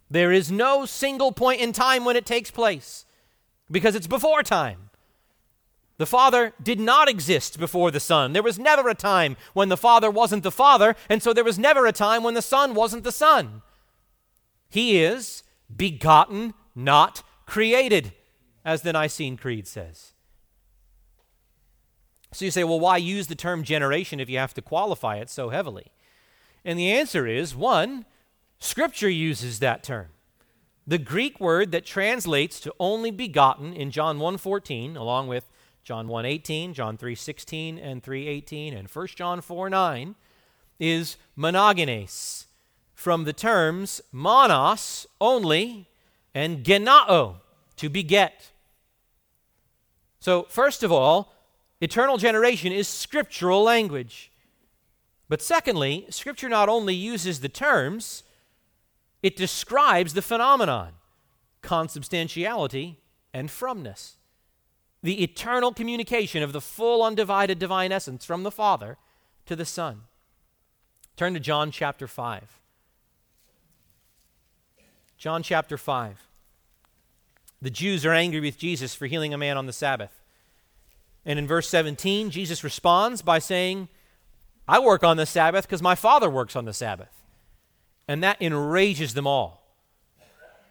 [0.09, 3.05] There is no single point in time when it takes place
[3.71, 4.89] because it's before time.
[5.97, 8.33] The Father did not exist before the Son.
[8.33, 11.57] There was never a time when the Father wasn't the Father, and so there was
[11.57, 13.61] never a time when the Son wasn't the Son.
[14.69, 18.13] He is begotten, not created,
[18.63, 20.13] as the Nicene Creed says.
[22.31, 25.29] So you say, well, why use the term generation if you have to qualify it
[25.29, 25.91] so heavily?
[26.65, 28.05] And the answer is one,
[28.59, 30.07] Scripture uses that term.
[30.87, 35.49] The Greek word that translates to only begotten in John 1:14, along with
[35.83, 40.15] John 1:18, John 3:16 and 3:18 and 1 John 4:9
[40.79, 42.44] is monogenes
[43.05, 45.87] from the terms monos, only,
[46.33, 47.35] and genao,
[47.75, 48.49] to beget.
[50.19, 51.31] So, first of all,
[51.79, 54.31] eternal generation is scriptural language.
[55.29, 58.23] But secondly, Scripture not only uses the terms,
[59.21, 60.93] it describes the phenomenon
[61.61, 62.97] consubstantiality
[63.35, 64.17] and fromness.
[65.03, 68.97] The eternal communication of the full undivided divine essence from the Father
[69.45, 70.05] to the Son.
[71.15, 72.64] Turn to John chapter 5.
[75.25, 76.27] John chapter 5.
[77.59, 80.21] The Jews are angry with Jesus for healing a man on the Sabbath.
[81.25, 83.87] And in verse 17, Jesus responds by saying,
[84.67, 87.23] I work on the Sabbath because my Father works on the Sabbath.
[88.07, 89.63] And that enrages them all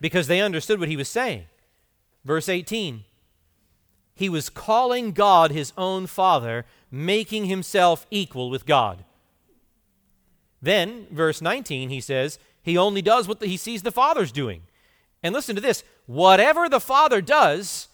[0.00, 1.46] because they understood what he was saying.
[2.24, 3.02] Verse 18
[4.14, 9.04] He was calling God his own Father, making himself equal with God.
[10.62, 14.62] Then, verse 19, he says, he only does what the, he sees the Father's doing.
[15.22, 17.88] And listen to this whatever the Father does,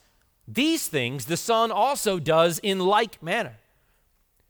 [0.48, 3.56] these things the Son also does in like manner.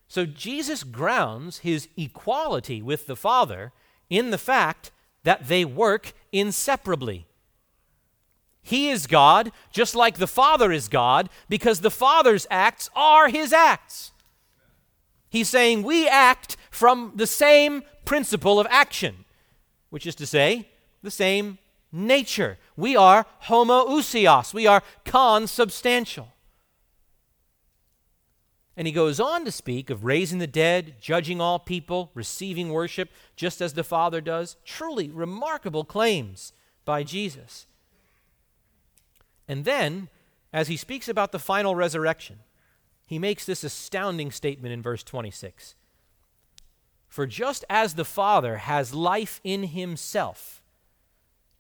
[0.06, 3.72] So Jesus grounds his equality with the Father
[4.08, 4.92] in the fact
[5.24, 7.26] that they work inseparably.
[8.62, 13.52] He is God, just like the Father is God, because the Father's acts are his
[13.52, 14.12] acts.
[15.30, 19.24] He's saying we act from the same principle of action,
[19.90, 20.68] which is to say,
[21.02, 21.58] the same
[21.92, 22.58] nature.
[22.76, 26.28] We are homoousios, we are consubstantial.
[28.76, 33.10] And he goes on to speak of raising the dead, judging all people, receiving worship,
[33.36, 34.56] just as the Father does.
[34.64, 36.54] Truly remarkable claims
[36.86, 37.66] by Jesus.
[39.46, 40.08] And then,
[40.52, 42.38] as he speaks about the final resurrection,
[43.06, 45.74] he makes this astounding statement in verse 26
[47.10, 50.62] For just as the Father has life in himself,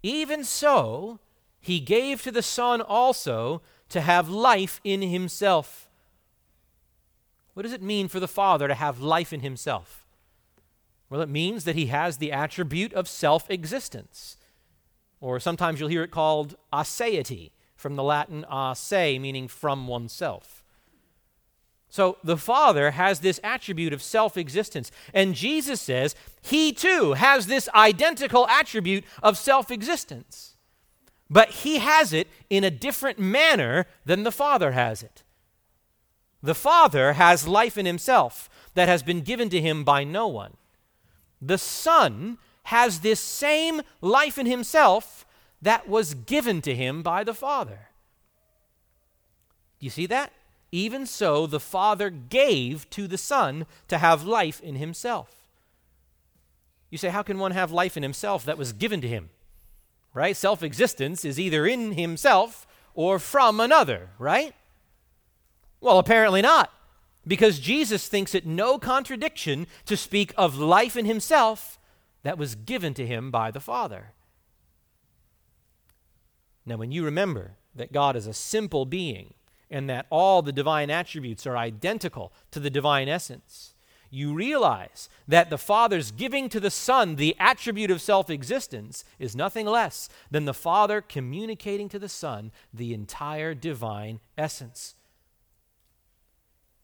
[0.00, 1.18] even so
[1.60, 5.88] he gave to the Son also to have life in himself.
[7.54, 10.06] What does it mean for the Father to have life in himself?
[11.10, 14.36] Well, it means that he has the attribute of self existence.
[15.20, 20.59] Or sometimes you'll hear it called aseity, from the Latin a se, meaning from oneself.
[21.90, 24.92] So the Father has this attribute of self existence.
[25.12, 30.54] And Jesus says he too has this identical attribute of self existence.
[31.28, 35.24] But he has it in a different manner than the Father has it.
[36.42, 40.56] The Father has life in himself that has been given to him by no one.
[41.42, 45.26] The Son has this same life in himself
[45.60, 47.88] that was given to him by the Father.
[49.78, 50.32] Do you see that?
[50.72, 55.34] Even so, the Father gave to the Son to have life in himself.
[56.90, 59.30] You say, how can one have life in himself that was given to him?
[60.12, 60.36] Right?
[60.36, 64.54] Self existence is either in himself or from another, right?
[65.80, 66.72] Well, apparently not,
[67.26, 71.78] because Jesus thinks it no contradiction to speak of life in himself
[72.22, 74.12] that was given to him by the Father.
[76.66, 79.34] Now, when you remember that God is a simple being,
[79.70, 83.74] and that all the divine attributes are identical to the divine essence,
[84.10, 89.36] you realize that the Father's giving to the Son the attribute of self existence is
[89.36, 94.96] nothing less than the Father communicating to the Son the entire divine essence.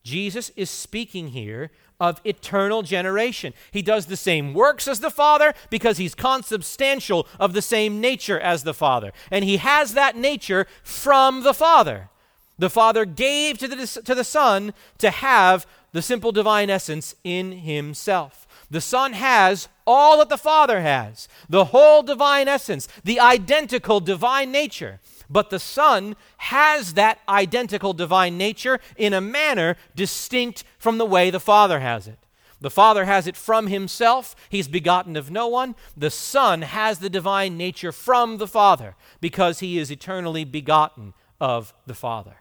[0.05, 3.53] Jesus is speaking here of eternal generation.
[3.73, 8.39] He does the same works as the Father because he's consubstantial of the same nature
[8.39, 9.13] as the Father.
[9.33, 12.11] And he has that nature from the Father.
[12.59, 17.53] The Father gave to the, to the Son to have the simple divine essence in
[17.53, 18.47] himself.
[18.71, 24.51] The Son has all that the Father has the whole divine essence, the identical divine
[24.51, 25.01] nature.
[25.29, 31.31] But the Son has that identical divine nature in a manner distinct from the way
[31.31, 32.19] the Father has it.
[32.61, 34.35] The Father has it from Himself.
[34.49, 35.75] He's begotten of no one.
[35.97, 41.75] The Son has the divine nature from the Father because He is eternally begotten of
[41.87, 42.37] the Father.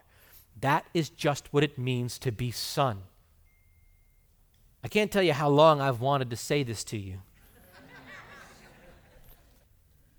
[0.60, 3.02] That is just what it means to be son.
[4.82, 7.18] I can't tell you how long I've wanted to say this to you.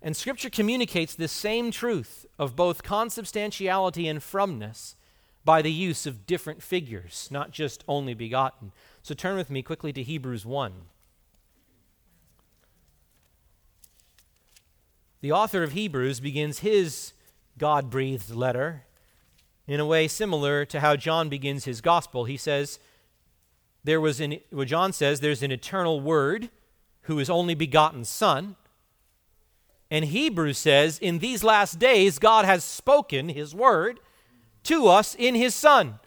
[0.01, 4.95] and Scripture communicates this same truth of both consubstantiality and fromness
[5.43, 8.73] by the use of different figures, not just only begotten.
[9.01, 10.73] So turn with me quickly to Hebrews 1.
[15.21, 17.13] The author of Hebrews begins his
[17.57, 18.86] God breathed letter
[19.67, 22.25] in a way similar to how John begins his gospel.
[22.25, 22.79] He says,
[23.83, 26.49] there was an, what John says, there's an eternal word
[27.01, 28.55] who is only begotten Son.
[29.89, 33.99] And Hebrews says, in these last days, God has spoken his word
[34.63, 35.99] to us in his Son.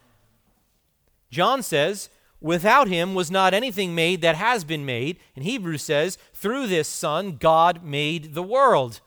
[1.31, 5.19] John says, without him was not anything made that has been made.
[5.35, 9.01] And Hebrews says, through this Son, God made the world.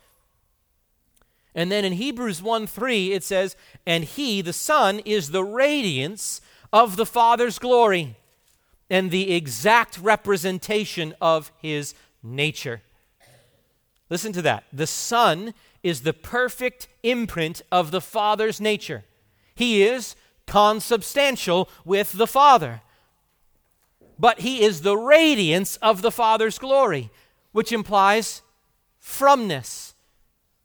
[1.55, 6.41] And then in Hebrews 1 3, it says, And he, the Son, is the radiance
[6.71, 8.15] of the Father's glory
[8.89, 12.81] and the exact representation of his nature.
[14.09, 14.63] Listen to that.
[14.73, 19.03] The Son is the perfect imprint of the Father's nature.
[19.55, 20.15] He is
[20.47, 22.81] consubstantial with the Father.
[24.17, 27.11] But he is the radiance of the Father's glory,
[27.51, 28.41] which implies
[28.99, 29.92] fromness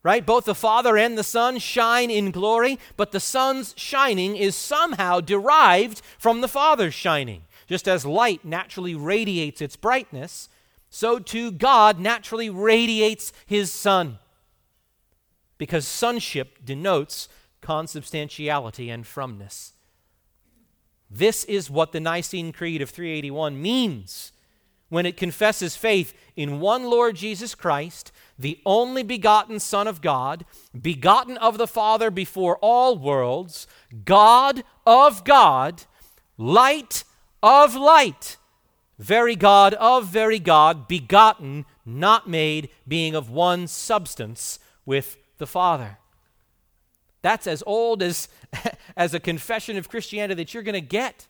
[0.02, 0.24] right?
[0.24, 5.20] Both the Father and the Son shine in glory, but the Son's shining is somehow
[5.20, 7.42] derived from the Father's shining.
[7.66, 10.48] Just as light naturally radiates its brightness,
[10.88, 14.18] so too God naturally radiates his Son.
[15.58, 17.28] because sonship denotes
[17.60, 19.72] consubstantiality and fromness.
[21.10, 24.32] This is what the Nicene Creed of 381 means
[24.88, 30.44] when it confesses faith in one Lord Jesus Christ, the only begotten Son of God,
[30.78, 33.66] begotten of the Father before all worlds,
[34.04, 35.84] God of God,
[36.36, 37.04] light
[37.42, 38.36] of light,
[38.98, 45.98] very God of very God, begotten, not made, being of one substance with the Father.
[47.22, 48.28] That's as old as,
[48.96, 51.26] as a confession of Christianity that you're going to get.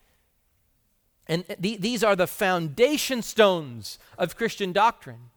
[1.27, 5.31] And th- these are the foundation stones of Christian doctrine.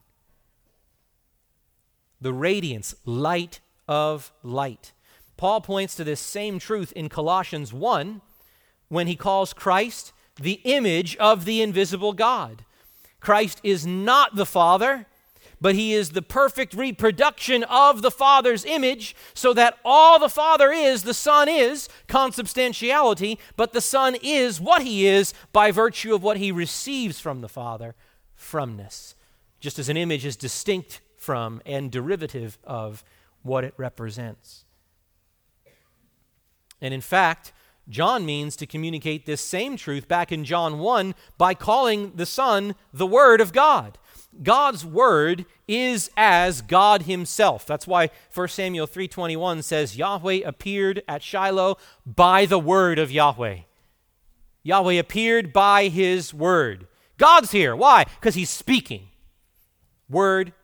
[2.22, 3.58] The radiance, light
[3.88, 4.92] of light.
[5.36, 8.20] Paul points to this same truth in Colossians 1
[8.88, 12.64] when he calls Christ the image of the invisible God.
[13.18, 15.06] Christ is not the Father,
[15.60, 20.70] but he is the perfect reproduction of the Father's image, so that all the Father
[20.70, 26.22] is, the Son is consubstantiality, but the Son is what he is by virtue of
[26.22, 27.96] what he receives from the Father,
[28.36, 29.16] fromness.
[29.58, 33.04] Just as an image is distinct from and derivative of
[33.42, 34.64] what it represents.
[36.80, 37.52] And in fact,
[37.88, 42.74] John means to communicate this same truth back in John 1 by calling the Son
[42.92, 43.98] the Word of God.
[44.42, 47.66] God's word is as God himself.
[47.66, 53.58] That's why 1 Samuel 3:21 says Yahweh appeared at Shiloh by the word of Yahweh.
[54.62, 56.86] Yahweh appeared by his word.
[57.18, 57.76] God's here.
[57.76, 58.04] Why?
[58.04, 59.08] Because he's speaking.
[60.08, 60.54] Word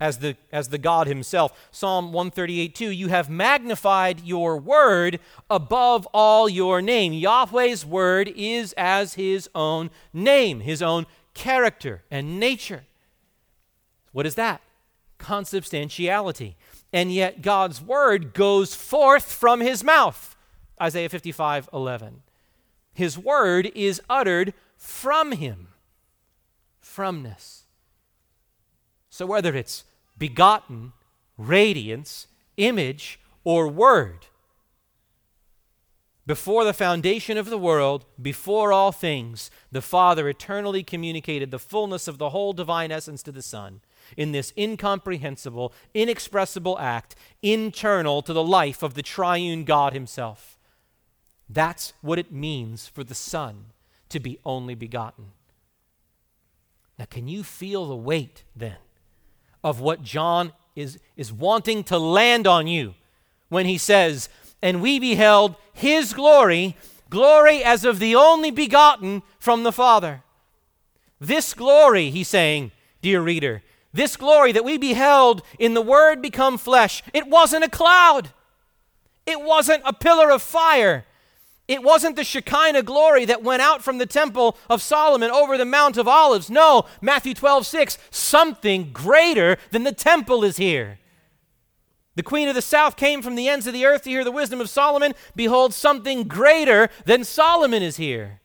[0.00, 1.68] as the as the God himself.
[1.70, 5.20] Psalm 138 2 You have magnified your word
[5.50, 7.12] above all your name.
[7.12, 12.84] Yahweh's word is as his own name, his own character and nature.
[14.12, 14.60] What is that?
[15.18, 16.56] Consubstantiality.
[16.92, 20.36] And yet God's word goes forth from his mouth.
[20.80, 22.22] Isaiah 55 11.
[22.94, 25.68] His word is uttered from him.
[26.80, 27.62] Fromness.
[29.10, 29.84] So whether it's
[30.18, 30.92] begotten,
[31.36, 34.26] radiance, image, or word,
[36.28, 42.06] before the foundation of the world, before all things, the Father eternally communicated the fullness
[42.06, 43.80] of the whole divine essence to the Son
[44.14, 50.58] in this incomprehensible, inexpressible act, internal to the life of the triune God Himself.
[51.48, 53.72] That's what it means for the Son
[54.10, 55.32] to be only begotten.
[56.98, 58.76] Now, can you feel the weight then
[59.62, 62.94] of what John is, is wanting to land on you
[63.48, 64.28] when he says,
[64.62, 66.76] and we beheld his glory,
[67.10, 70.22] glory as of the only begotten from the Father.
[71.20, 76.58] This glory, he's saying, dear reader, this glory that we beheld in the Word become
[76.58, 78.30] flesh, it wasn't a cloud.
[79.26, 81.04] It wasn't a pillar of fire.
[81.68, 85.66] It wasn't the Shekinah glory that went out from the temple of Solomon over the
[85.66, 86.48] Mount of Olives.
[86.48, 90.98] No, Matthew 12, 6, something greater than the temple is here.
[92.16, 94.32] The queen of the south came from the ends of the earth to hear the
[94.32, 95.12] wisdom of Solomon.
[95.36, 98.40] Behold, something greater than Solomon is here.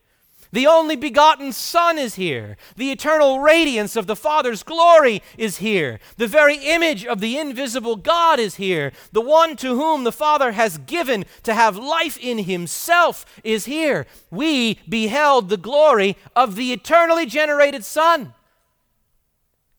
[0.53, 2.57] The only begotten Son is here.
[2.75, 5.99] The eternal radiance of the Father's glory is here.
[6.17, 8.91] The very image of the invisible God is here.
[9.11, 14.05] The one to whom the Father has given to have life in himself is here.
[14.29, 18.35] We beheld the glory of the eternally generated Son.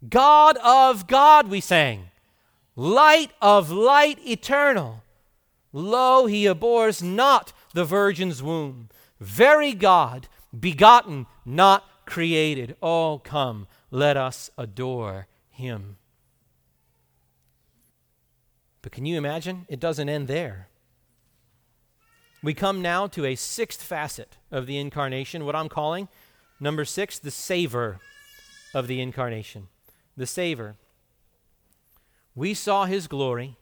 [0.09, 2.11] God of God, we sang
[2.75, 5.05] light of light eternal.
[5.73, 8.89] Lo, he abhors not the virgin's womb.
[9.21, 10.27] Very God,
[10.61, 12.77] begotten, not created.
[12.83, 15.97] Oh, come, let us adore him.
[18.83, 19.67] But can you imagine?
[19.69, 20.69] It doesn't end there.
[22.43, 26.09] We come now to a sixth facet of the incarnation, what I'm calling,
[26.61, 28.01] number six, the savor
[28.75, 29.69] of the incarnation.
[30.17, 30.77] The savor.
[32.35, 33.57] We saw his glory,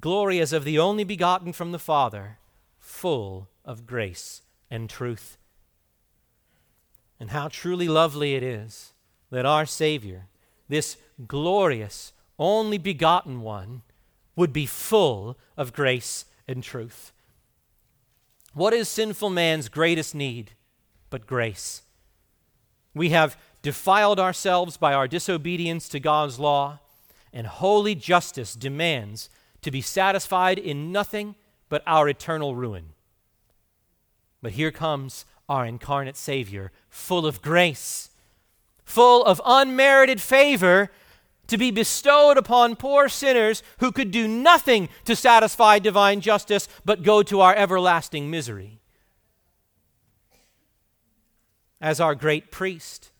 [0.00, 2.38] glory as of the only begotten from the Father,
[2.78, 5.36] full of grace and truth.
[7.20, 8.92] And how truly lovely it is
[9.30, 10.26] that our Savior,
[10.68, 10.96] this
[11.26, 13.82] glorious, only begotten one,
[14.36, 17.12] would be full of grace and truth.
[18.54, 20.52] What is sinful man's greatest need
[21.10, 21.82] but grace?
[22.94, 26.78] We have defiled ourselves by our disobedience to God's law
[27.32, 29.28] and holy justice demands
[29.62, 31.34] to be satisfied in nothing
[31.68, 32.90] but our eternal ruin.
[34.40, 38.10] But here comes our incarnate Savior, full of grace,
[38.84, 40.90] full of unmerited favor
[41.46, 47.02] to be bestowed upon poor sinners who could do nothing to satisfy divine justice but
[47.02, 48.80] go to our everlasting misery.
[51.80, 53.10] As our great priest,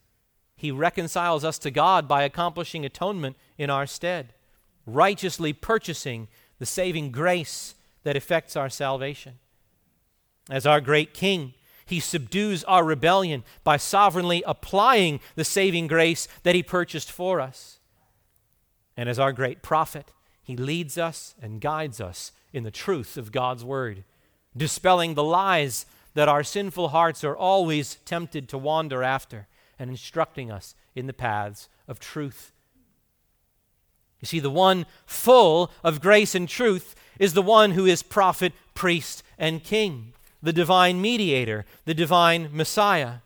[0.56, 4.34] he reconciles us to God by accomplishing atonement in our stead,
[4.84, 9.34] righteously purchasing the saving grace that effects our salvation.
[10.50, 11.54] As our great king,
[11.88, 17.78] he subdues our rebellion by sovereignly applying the saving grace that he purchased for us.
[18.96, 20.10] And as our great prophet,
[20.42, 24.04] he leads us and guides us in the truth of God's word,
[24.56, 29.46] dispelling the lies that our sinful hearts are always tempted to wander after
[29.78, 32.52] and instructing us in the paths of truth.
[34.20, 38.52] You see, the one full of grace and truth is the one who is prophet,
[38.74, 40.12] priest, and king,
[40.42, 43.16] the divine mediator, the divine Messiah.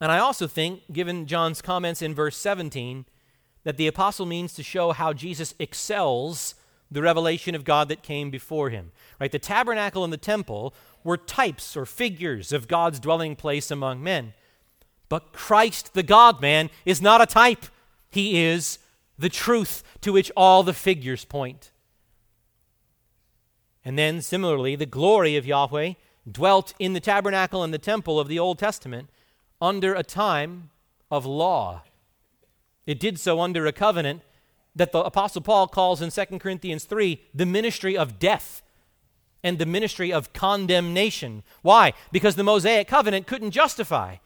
[0.00, 3.06] And I also think, given John's comments in verse 17,
[3.62, 6.54] that the apostle means to show how Jesus excels
[6.90, 8.92] the revelation of God that came before him.
[9.18, 9.32] Right?
[9.32, 14.34] The tabernacle and the temple were types or figures of God's dwelling place among men.
[15.08, 17.66] But Christ, the God man, is not a type.
[18.10, 18.78] He is
[19.18, 21.70] the truth to which all the figures point.
[23.84, 25.94] And then, similarly, the glory of Yahweh
[26.30, 29.10] dwelt in the tabernacle and the temple of the Old Testament
[29.60, 30.70] under a time
[31.10, 31.82] of law.
[32.86, 34.22] It did so under a covenant
[34.74, 38.62] that the Apostle Paul calls in 2 Corinthians 3 the ministry of death
[39.42, 41.42] and the ministry of condemnation.
[41.62, 41.92] Why?
[42.10, 44.16] Because the Mosaic covenant couldn't justify.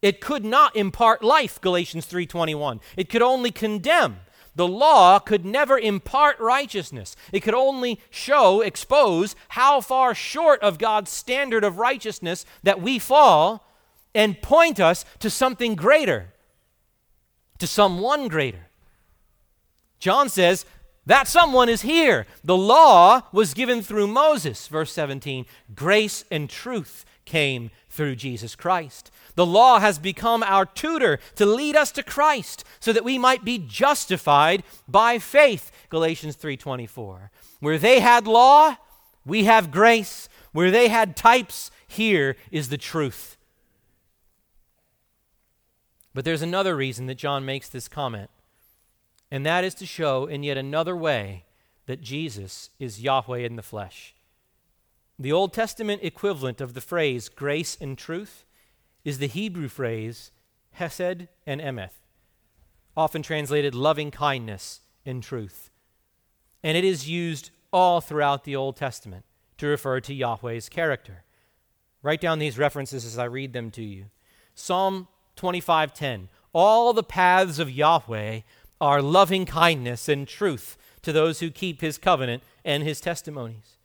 [0.00, 2.80] It could not impart life, Galatians 3:21.
[2.96, 4.20] It could only condemn.
[4.54, 7.16] The law could never impart righteousness.
[7.32, 12.98] It could only show, expose how far short of God's standard of righteousness that we
[12.98, 13.66] fall
[14.14, 16.32] and point us to something greater,
[17.58, 18.66] to someone greater.
[19.98, 20.66] John says,
[21.06, 22.26] that someone is here.
[22.44, 25.46] The law was given through Moses, verse 17.
[25.74, 29.10] Grace and truth came through Jesus Christ.
[29.34, 33.44] The law has become our tutor to lead us to Christ so that we might
[33.44, 35.70] be justified by faith.
[35.88, 37.30] Galatians 3:24.
[37.60, 38.76] Where they had law,
[39.24, 40.28] we have grace.
[40.52, 43.36] Where they had types, here is the truth.
[46.14, 48.30] But there's another reason that John makes this comment,
[49.30, 51.44] and that is to show in yet another way
[51.86, 54.14] that Jesus is Yahweh in the flesh.
[55.18, 58.44] The Old Testament equivalent of the phrase grace and truth
[59.04, 60.30] is the Hebrew phrase
[60.72, 62.02] hesed and emeth,
[62.96, 65.70] often translated loving kindness and truth.
[66.62, 69.24] And it is used all throughout the Old Testament
[69.58, 71.24] to refer to Yahweh's character.
[72.02, 74.06] Write down these references as I read them to you.
[74.54, 78.40] Psalm 25:10 All the paths of Yahweh
[78.80, 83.76] are loving kindness and truth to those who keep his covenant and his testimonies.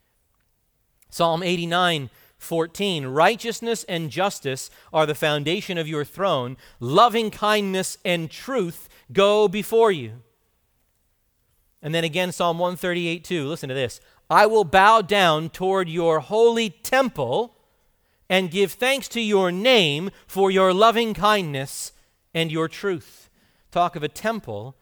[1.09, 8.29] Psalm 89 14 Righteousness and justice are the foundation of your throne, loving kindness and
[8.29, 10.21] truth go before you.
[11.81, 13.47] And then again, Psalm 138 2.
[13.47, 17.55] Listen to this I will bow down toward your holy temple
[18.29, 21.93] and give thanks to your name for your loving kindness
[22.33, 23.29] and your truth.
[23.71, 24.75] Talk of a temple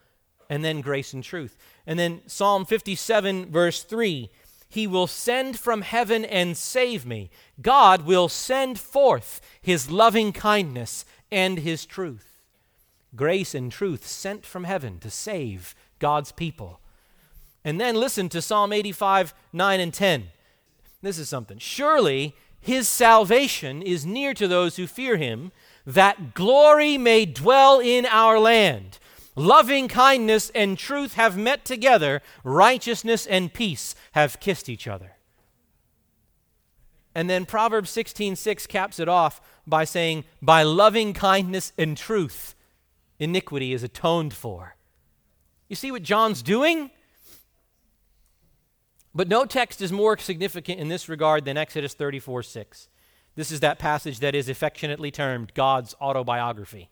[0.49, 1.57] and then grace and truth.
[1.85, 4.31] And then Psalm 57, verse 3
[4.75, 7.29] He will send from heaven and save me.
[7.61, 12.41] God will send forth His loving kindness and His truth.
[13.15, 16.81] Grace and truth sent from heaven to save God's people.
[17.63, 20.25] And then listen to Psalm 85, 9 and 10.
[21.01, 21.57] This is something.
[21.57, 25.53] Surely his salvation is near to those who fear him,
[25.85, 28.99] that glory may dwell in our land.
[29.37, 35.17] Loving kindness and truth have met together, righteousness and peace have kissed each other.
[37.13, 42.55] And then Proverbs 16:6 6 caps it off by saying, "By loving kindness and truth,
[43.19, 44.77] iniquity is atoned for."
[45.67, 46.91] You see what John's doing?
[49.13, 52.87] But no text is more significant in this regard than Exodus 34 6.
[53.35, 56.89] This is that passage that is affectionately termed God's autobiography.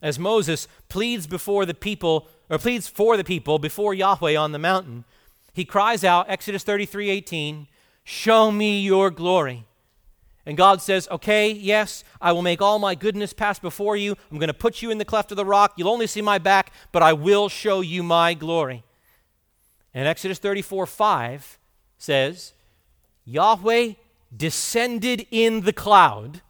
[0.00, 4.58] As Moses pleads before the people, or pleads for the people before Yahweh on the
[4.58, 5.04] mountain,
[5.52, 7.66] he cries out, Exodus 33 18,
[8.04, 9.66] Show me your glory.
[10.44, 14.16] And God says, Okay, yes, I will make all my goodness pass before you.
[14.30, 15.74] I'm going to put you in the cleft of the rock.
[15.76, 18.82] You'll only see my back, but I will show you my glory.
[19.94, 21.58] And Exodus 34 5
[21.98, 22.54] says,
[23.24, 23.92] Yahweh
[24.34, 26.40] descended in the cloud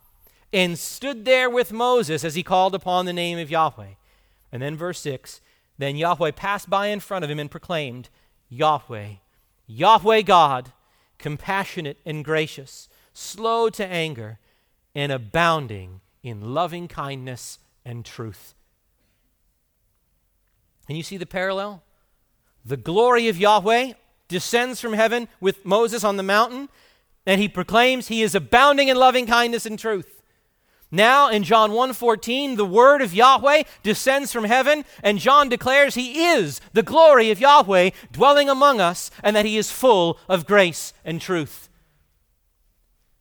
[0.53, 3.95] and stood there with Moses as he called upon the name of Yahweh.
[4.51, 5.41] And then verse 6
[5.77, 8.09] Then Yahweh passed by in front of him and proclaimed,
[8.53, 9.09] Yahweh,
[9.67, 10.73] Yahweh God,
[11.17, 14.39] compassionate and gracious, slow to anger,
[14.95, 18.55] and abounding in loving kindness and truth.
[20.87, 21.83] And you see the parallel?
[22.63, 23.95] The glory of Yahweh
[24.29, 26.69] descends from heaven with Moses on the mountain,
[27.25, 30.22] and he proclaims he is abounding in loving kindness and truth.
[30.95, 36.26] Now in John 1:14 the word of Yahweh descends from heaven and John declares he
[36.26, 40.93] is the glory of Yahweh dwelling among us and that he is full of grace
[41.03, 41.70] and truth.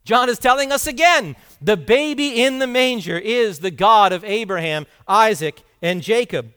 [0.03, 4.85] John is telling us again the baby in the manger is the God of Abraham,
[5.07, 6.51] Isaac, and Jacob.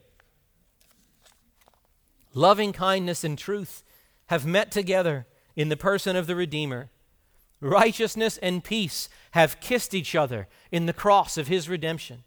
[2.33, 3.85] Loving kindness and truth
[4.27, 6.91] have met together in the person of the Redeemer.
[7.65, 12.23] Righteousness and peace have kissed each other in the cross of his redemption.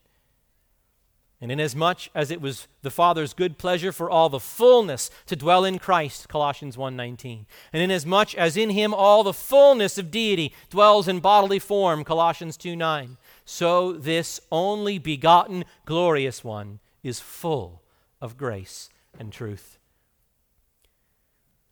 [1.40, 5.64] And inasmuch as it was the Father's good pleasure for all the fullness to dwell
[5.64, 11.08] in Christ, Colossians 1:19, and inasmuch as in him all the fullness of deity dwells
[11.08, 17.84] in bodily form, Colossians 2:9, so this only begotten glorious one is full
[18.20, 19.78] of grace and truth.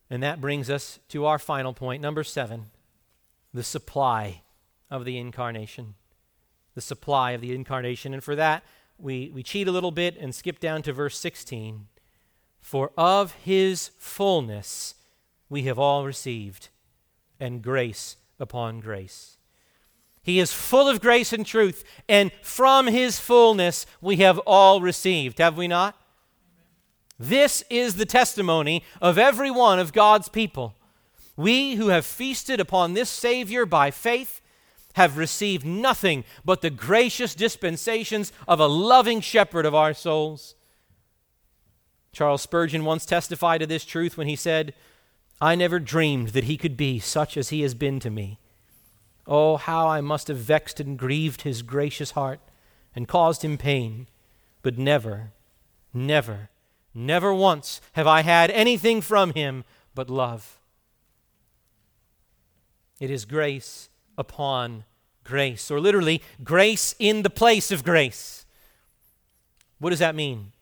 [0.07, 2.69] And that brings us to our final point, number 7,
[3.55, 4.41] the supply
[4.91, 5.95] of the incarnation.
[6.75, 8.13] The supply of the incarnation.
[8.13, 8.63] And for that,
[8.97, 11.87] we, we cheat a little bit and skip down to verse 16.
[12.59, 14.95] For of his fullness
[15.47, 16.69] we have all received,
[17.39, 19.37] and grace upon grace.
[20.21, 25.37] He is full of grace and truth, and from his fullness we have all received,
[25.37, 25.95] have we not?
[27.17, 30.75] This is the testimony of every one of God's people.
[31.35, 34.41] We who have feasted upon this Savior by faith
[34.93, 40.55] have received nothing but the gracious dispensations of a loving shepherd of our souls.
[42.13, 44.73] Charles Spurgeon once testified to this truth when he said,
[45.41, 48.39] I never dreamed that he could be such as he has been to me.
[49.27, 52.39] Oh, how I must have vexed and grieved his gracious heart
[52.95, 54.07] and caused him pain.
[54.61, 55.33] But never,
[55.93, 56.49] never,
[56.93, 60.57] never once have I had anything from him but love.
[62.99, 64.85] It is grace upon
[65.23, 68.45] grace, or literally, grace in the place of grace.
[69.79, 70.53] What does that mean?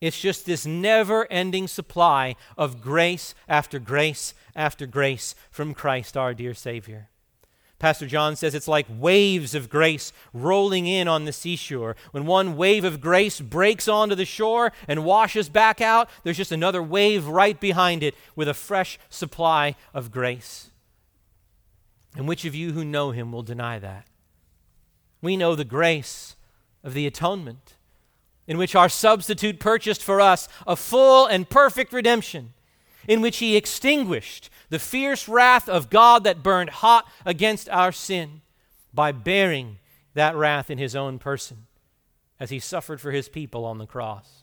[0.00, 6.34] It's just this never ending supply of grace after grace after grace from Christ, our
[6.34, 7.08] dear Savior.
[7.78, 11.94] Pastor John says it's like waves of grace rolling in on the seashore.
[12.10, 16.50] When one wave of grace breaks onto the shore and washes back out, there's just
[16.50, 20.70] another wave right behind it with a fresh supply of grace.
[22.18, 24.04] And which of you who know him will deny that?
[25.22, 26.34] We know the grace
[26.82, 27.76] of the atonement,
[28.48, 32.54] in which our substitute purchased for us a full and perfect redemption,
[33.06, 38.40] in which he extinguished the fierce wrath of God that burned hot against our sin
[38.92, 39.78] by bearing
[40.14, 41.68] that wrath in his own person
[42.40, 44.42] as he suffered for his people on the cross.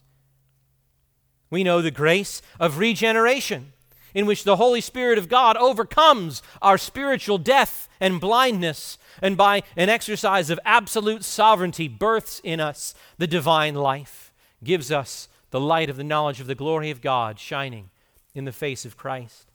[1.50, 3.74] We know the grace of regeneration
[4.16, 9.62] in which the Holy Spirit of God overcomes our spiritual death and blindness, and by
[9.76, 15.90] an exercise of absolute sovereignty, births in us the divine life, gives us the light
[15.90, 17.92] of the knowledge of the glory of God shining
[18.34, 19.52] in the face of Christ.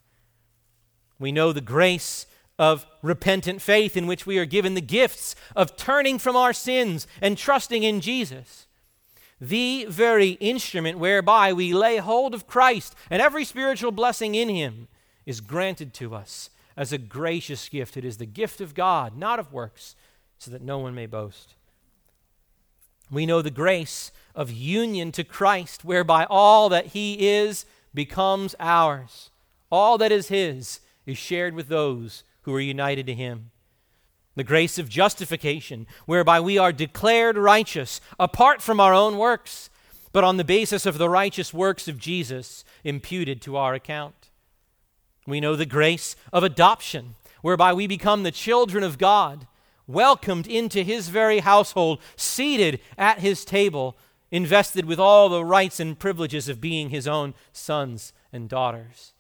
[1.18, 2.26] We know the grace
[2.58, 7.06] of repentant faith in which we are given the gifts of turning from our sins
[7.22, 8.66] and trusting in Jesus
[9.41, 14.88] the very instrument whereby we lay hold of Christ and every spiritual blessing in Him
[15.24, 17.97] is granted to us as a gracious gift.
[17.97, 19.97] It is the gift of God, not of works,
[20.38, 21.55] so that no one may boast.
[23.11, 29.30] We know the grace of union to Christ, whereby all that He is becomes ours.
[29.70, 33.51] All that is His is shared with those who are united to Him
[34.41, 39.68] the grace of justification, whereby we are declared righteous apart from our own works,
[40.12, 44.30] but on the basis of the righteous works of Jesus imputed to our account.
[45.26, 49.47] We know the grace of adoption, whereby we become the children of God,
[49.86, 53.99] welcomed into his very household, seated at his table,
[54.30, 59.12] invested with all the rights and privileges of being his own sons and daughters.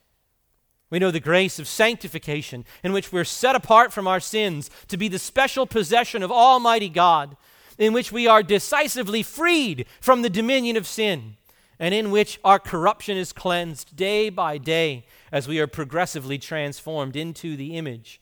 [0.90, 4.96] We know the grace of sanctification, in which we're set apart from our sins to
[4.96, 7.36] be the special possession of Almighty God,
[7.78, 11.36] in which we are decisively freed from the dominion of sin,
[11.78, 17.14] and in which our corruption is cleansed day by day as we are progressively transformed
[17.14, 18.20] into the image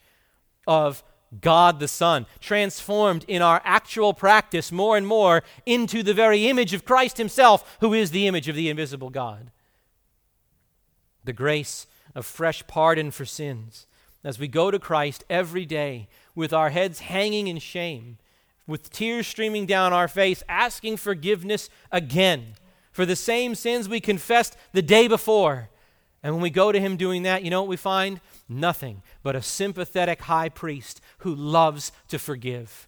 [0.67, 1.03] of
[1.41, 6.73] God the Son, transformed in our actual practice more and more into the very image
[6.75, 9.51] of Christ Himself, who is the image of the invisible God.
[11.25, 11.87] The grace
[12.19, 13.87] of fresh pardon for sins
[14.25, 18.19] as we go to Christ every day with our heads hanging in shame,
[18.67, 22.55] with tears streaming down our face, asking forgiveness again
[22.91, 25.71] for the same sins we confessed the day before.
[26.21, 28.21] And when we go to Him doing that, you know what we find?
[28.49, 32.88] Nothing but a sympathetic high priest who loves to forgive.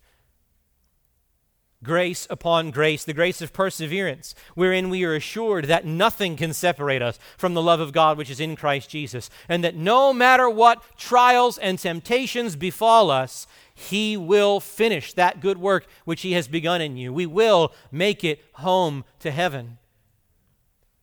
[1.83, 7.01] Grace upon grace, the grace of perseverance, wherein we are assured that nothing can separate
[7.01, 10.49] us from the love of God which is in Christ Jesus, and that no matter
[10.51, 16.49] what trials and temptations befall us, He will finish that good work which He has
[16.49, 17.15] begun in you.
[17.15, 19.79] We will make it home to heaven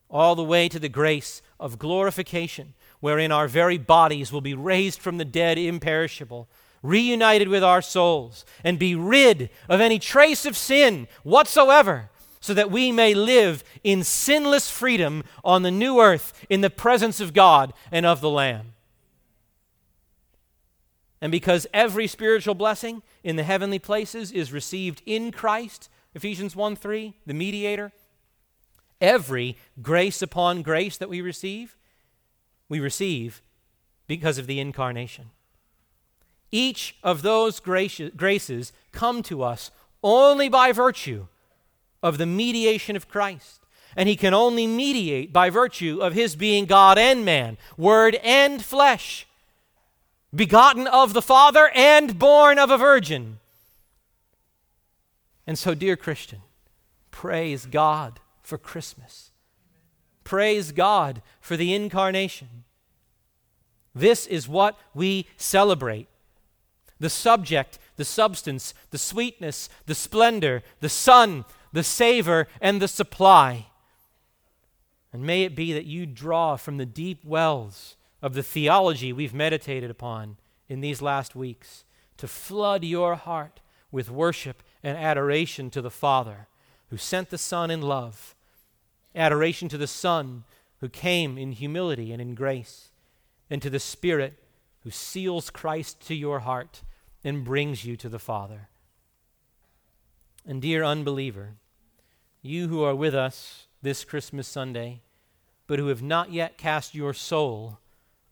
[0.10, 5.00] all the way to the grace of glorification, wherein our very bodies will be raised
[5.00, 6.48] from the dead imperishable,
[6.82, 12.10] reunited with our souls, and be rid of any trace of sin whatsoever,
[12.40, 17.20] so that we may live in sinless freedom on the new earth in the presence
[17.20, 18.74] of God and of the Lamb.
[21.20, 26.76] And because every spiritual blessing in the heavenly places is received in Christ, Ephesians 1
[26.76, 27.92] 3, the mediator,
[29.00, 31.78] Every grace upon grace that we receive,
[32.68, 33.42] we receive
[34.08, 35.30] because of the incarnation.
[36.52, 39.72] Each of those graces come to us
[40.04, 41.28] only by virtue
[42.02, 43.62] of the mediation of Christ.
[43.96, 48.64] And he can only mediate by virtue of his being God and man, word and
[48.64, 49.26] flesh,
[50.34, 53.40] begotten of the Father and born of a virgin.
[55.48, 56.42] And so, dear Christian,
[57.10, 59.32] praise God for Christmas.
[60.24, 62.66] Praise God for the incarnation.
[63.96, 66.08] This is what we celebrate.
[67.00, 73.68] The subject, the substance, the sweetness, the splendor, the Son, the savor, and the supply.
[75.14, 79.34] And may it be that you draw from the deep wells of the theology we've
[79.34, 80.38] meditated upon
[80.68, 81.84] in these last weeks
[82.18, 83.60] to flood your heart
[83.92, 86.48] with worship and adoration to the Father
[86.90, 88.36] who sent the Son in love
[89.18, 90.44] adoration to the Son
[90.80, 92.90] who came in humility and in grace,
[93.50, 94.36] and to the Spirit
[94.84, 96.84] who seals Christ to your heart
[97.28, 98.70] and brings you to the Father.
[100.46, 101.56] And dear unbeliever,
[102.42, 105.02] you who are with us this Christmas Sunday,
[105.68, 107.80] but who have not yet cast your soul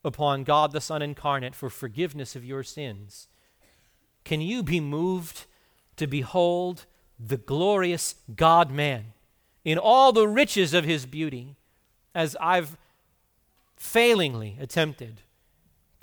[0.05, 3.27] upon God the Son incarnate for forgiveness of your sins,
[4.23, 5.45] can you be moved
[5.97, 6.85] to behold
[7.19, 9.07] the glorious God man
[9.65, 11.57] in all the riches of his beauty,
[12.13, 12.77] as I've
[13.75, 15.19] failingly attempted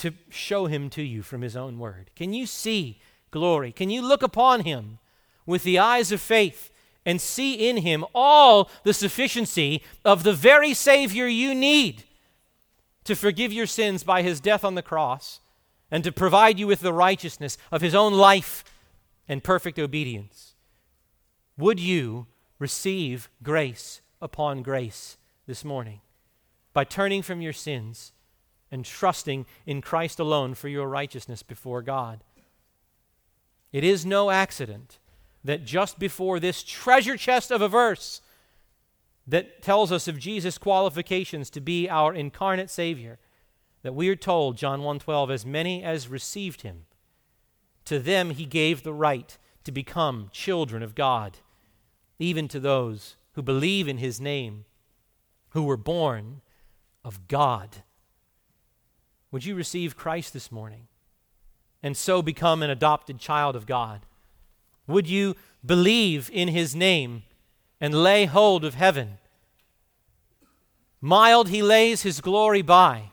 [0.03, 2.11] to show him to you from his own word.
[2.16, 2.98] Can you see
[3.30, 3.70] glory?
[3.70, 4.98] Can you look upon him
[5.46, 6.72] with the eyes of faith
[7.07, 12.03] and see in him all the sufficiency of the very Savior you need
[13.05, 15.38] to forgive your sins by his death on the cross
[15.88, 18.64] and to provide you with the righteousness of his own life
[19.28, 20.57] and perfect obedience?
[21.57, 22.26] Would you
[22.59, 26.00] receive grace upon grace this morning
[26.72, 28.12] by turning from your sins
[28.73, 32.25] and trusting in Christ alone for your righteousness before God.
[33.70, 34.99] It is no accident
[35.45, 38.20] that just before this treasure chest of a verse
[39.27, 43.18] that tells us of Jesus' qualifications to be our incarnate Savior,
[43.83, 46.87] that we are told, John 1:12, as many as received him,
[47.85, 51.39] to them he gave the right to become children of God
[52.18, 54.64] even to those who believe in his name,
[55.51, 56.41] who were born
[57.05, 57.83] of God.
[59.33, 60.87] Would you receive Christ this morning
[61.83, 64.03] and so become an adopted child of God?
[64.87, 67.24] Would you believe in his name
[67.80, 69.18] and lay hold of heaven?
[71.01, 73.11] Mild he lays his glory by,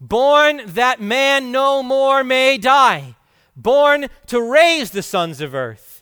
[0.00, 3.14] born that man no more may die,
[3.54, 5.92] born to raise the sons of earth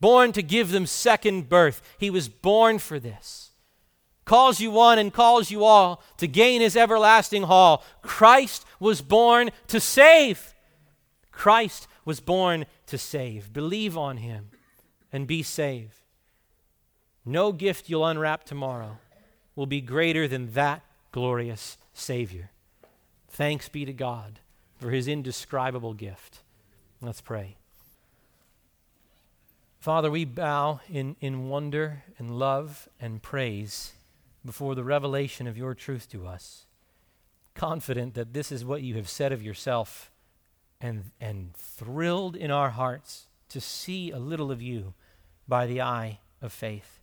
[0.00, 1.82] born to give them second birth.
[1.98, 3.49] He was born for this.
[4.24, 7.84] Calls you one and calls you all to gain his everlasting hall.
[8.02, 10.54] Christ was born to save.
[11.32, 13.52] Christ was born to save.
[13.52, 14.50] Believe on him
[15.12, 15.94] and be saved.
[17.24, 18.98] No gift you'll unwrap tomorrow
[19.54, 22.50] will be greater than that glorious Savior.
[23.28, 24.40] Thanks be to God
[24.78, 26.40] for his indescribable gift.
[27.00, 27.56] Let's pray.
[29.80, 33.92] Father, we bow in, in wonder and love and praise
[34.44, 36.66] before the revelation of your truth to us,
[37.54, 40.10] confident that this is what you have said of yourself
[40.80, 44.94] and, and thrilled in our hearts to see a little of you
[45.46, 47.00] by the eye of faith.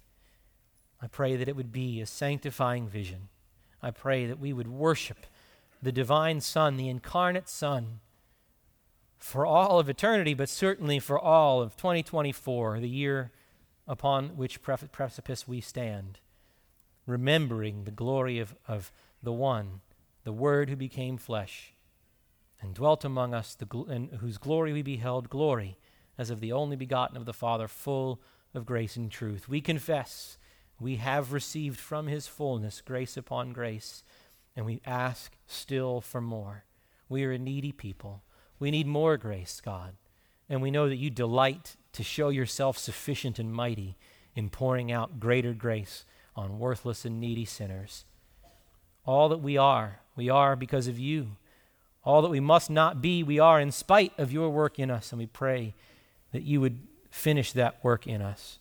[1.01, 3.29] I pray that it would be a sanctifying vision.
[3.81, 5.27] I pray that we would worship
[5.81, 7.99] the divine Son, the incarnate Son,
[9.17, 13.31] for all of eternity, but certainly for all of 2024, the year
[13.87, 16.19] upon which precipice we stand,
[17.07, 18.91] remembering the glory of, of
[19.23, 19.81] the one,
[20.23, 21.73] the Word who became flesh
[22.61, 25.77] and dwelt among us, the gl- and whose glory we beheld, glory
[26.17, 28.21] as of the only begotten of the Father, full
[28.53, 29.47] of grace and truth.
[29.47, 30.37] We confess
[30.79, 34.03] we have received from his fullness grace upon grace,
[34.55, 36.65] and we ask still for more.
[37.09, 38.23] We are a needy people.
[38.59, 39.95] We need more grace, God.
[40.49, 43.97] And we know that you delight to show yourself sufficient and mighty
[44.35, 46.05] in pouring out greater grace
[46.37, 48.05] on worthless and needy sinners.
[49.05, 51.35] All that we are, we are because of you.
[52.03, 55.11] All that we must not be, we are in spite of your work in us.
[55.11, 55.73] And we pray
[56.31, 56.79] that you would
[57.09, 58.59] finish that work in us.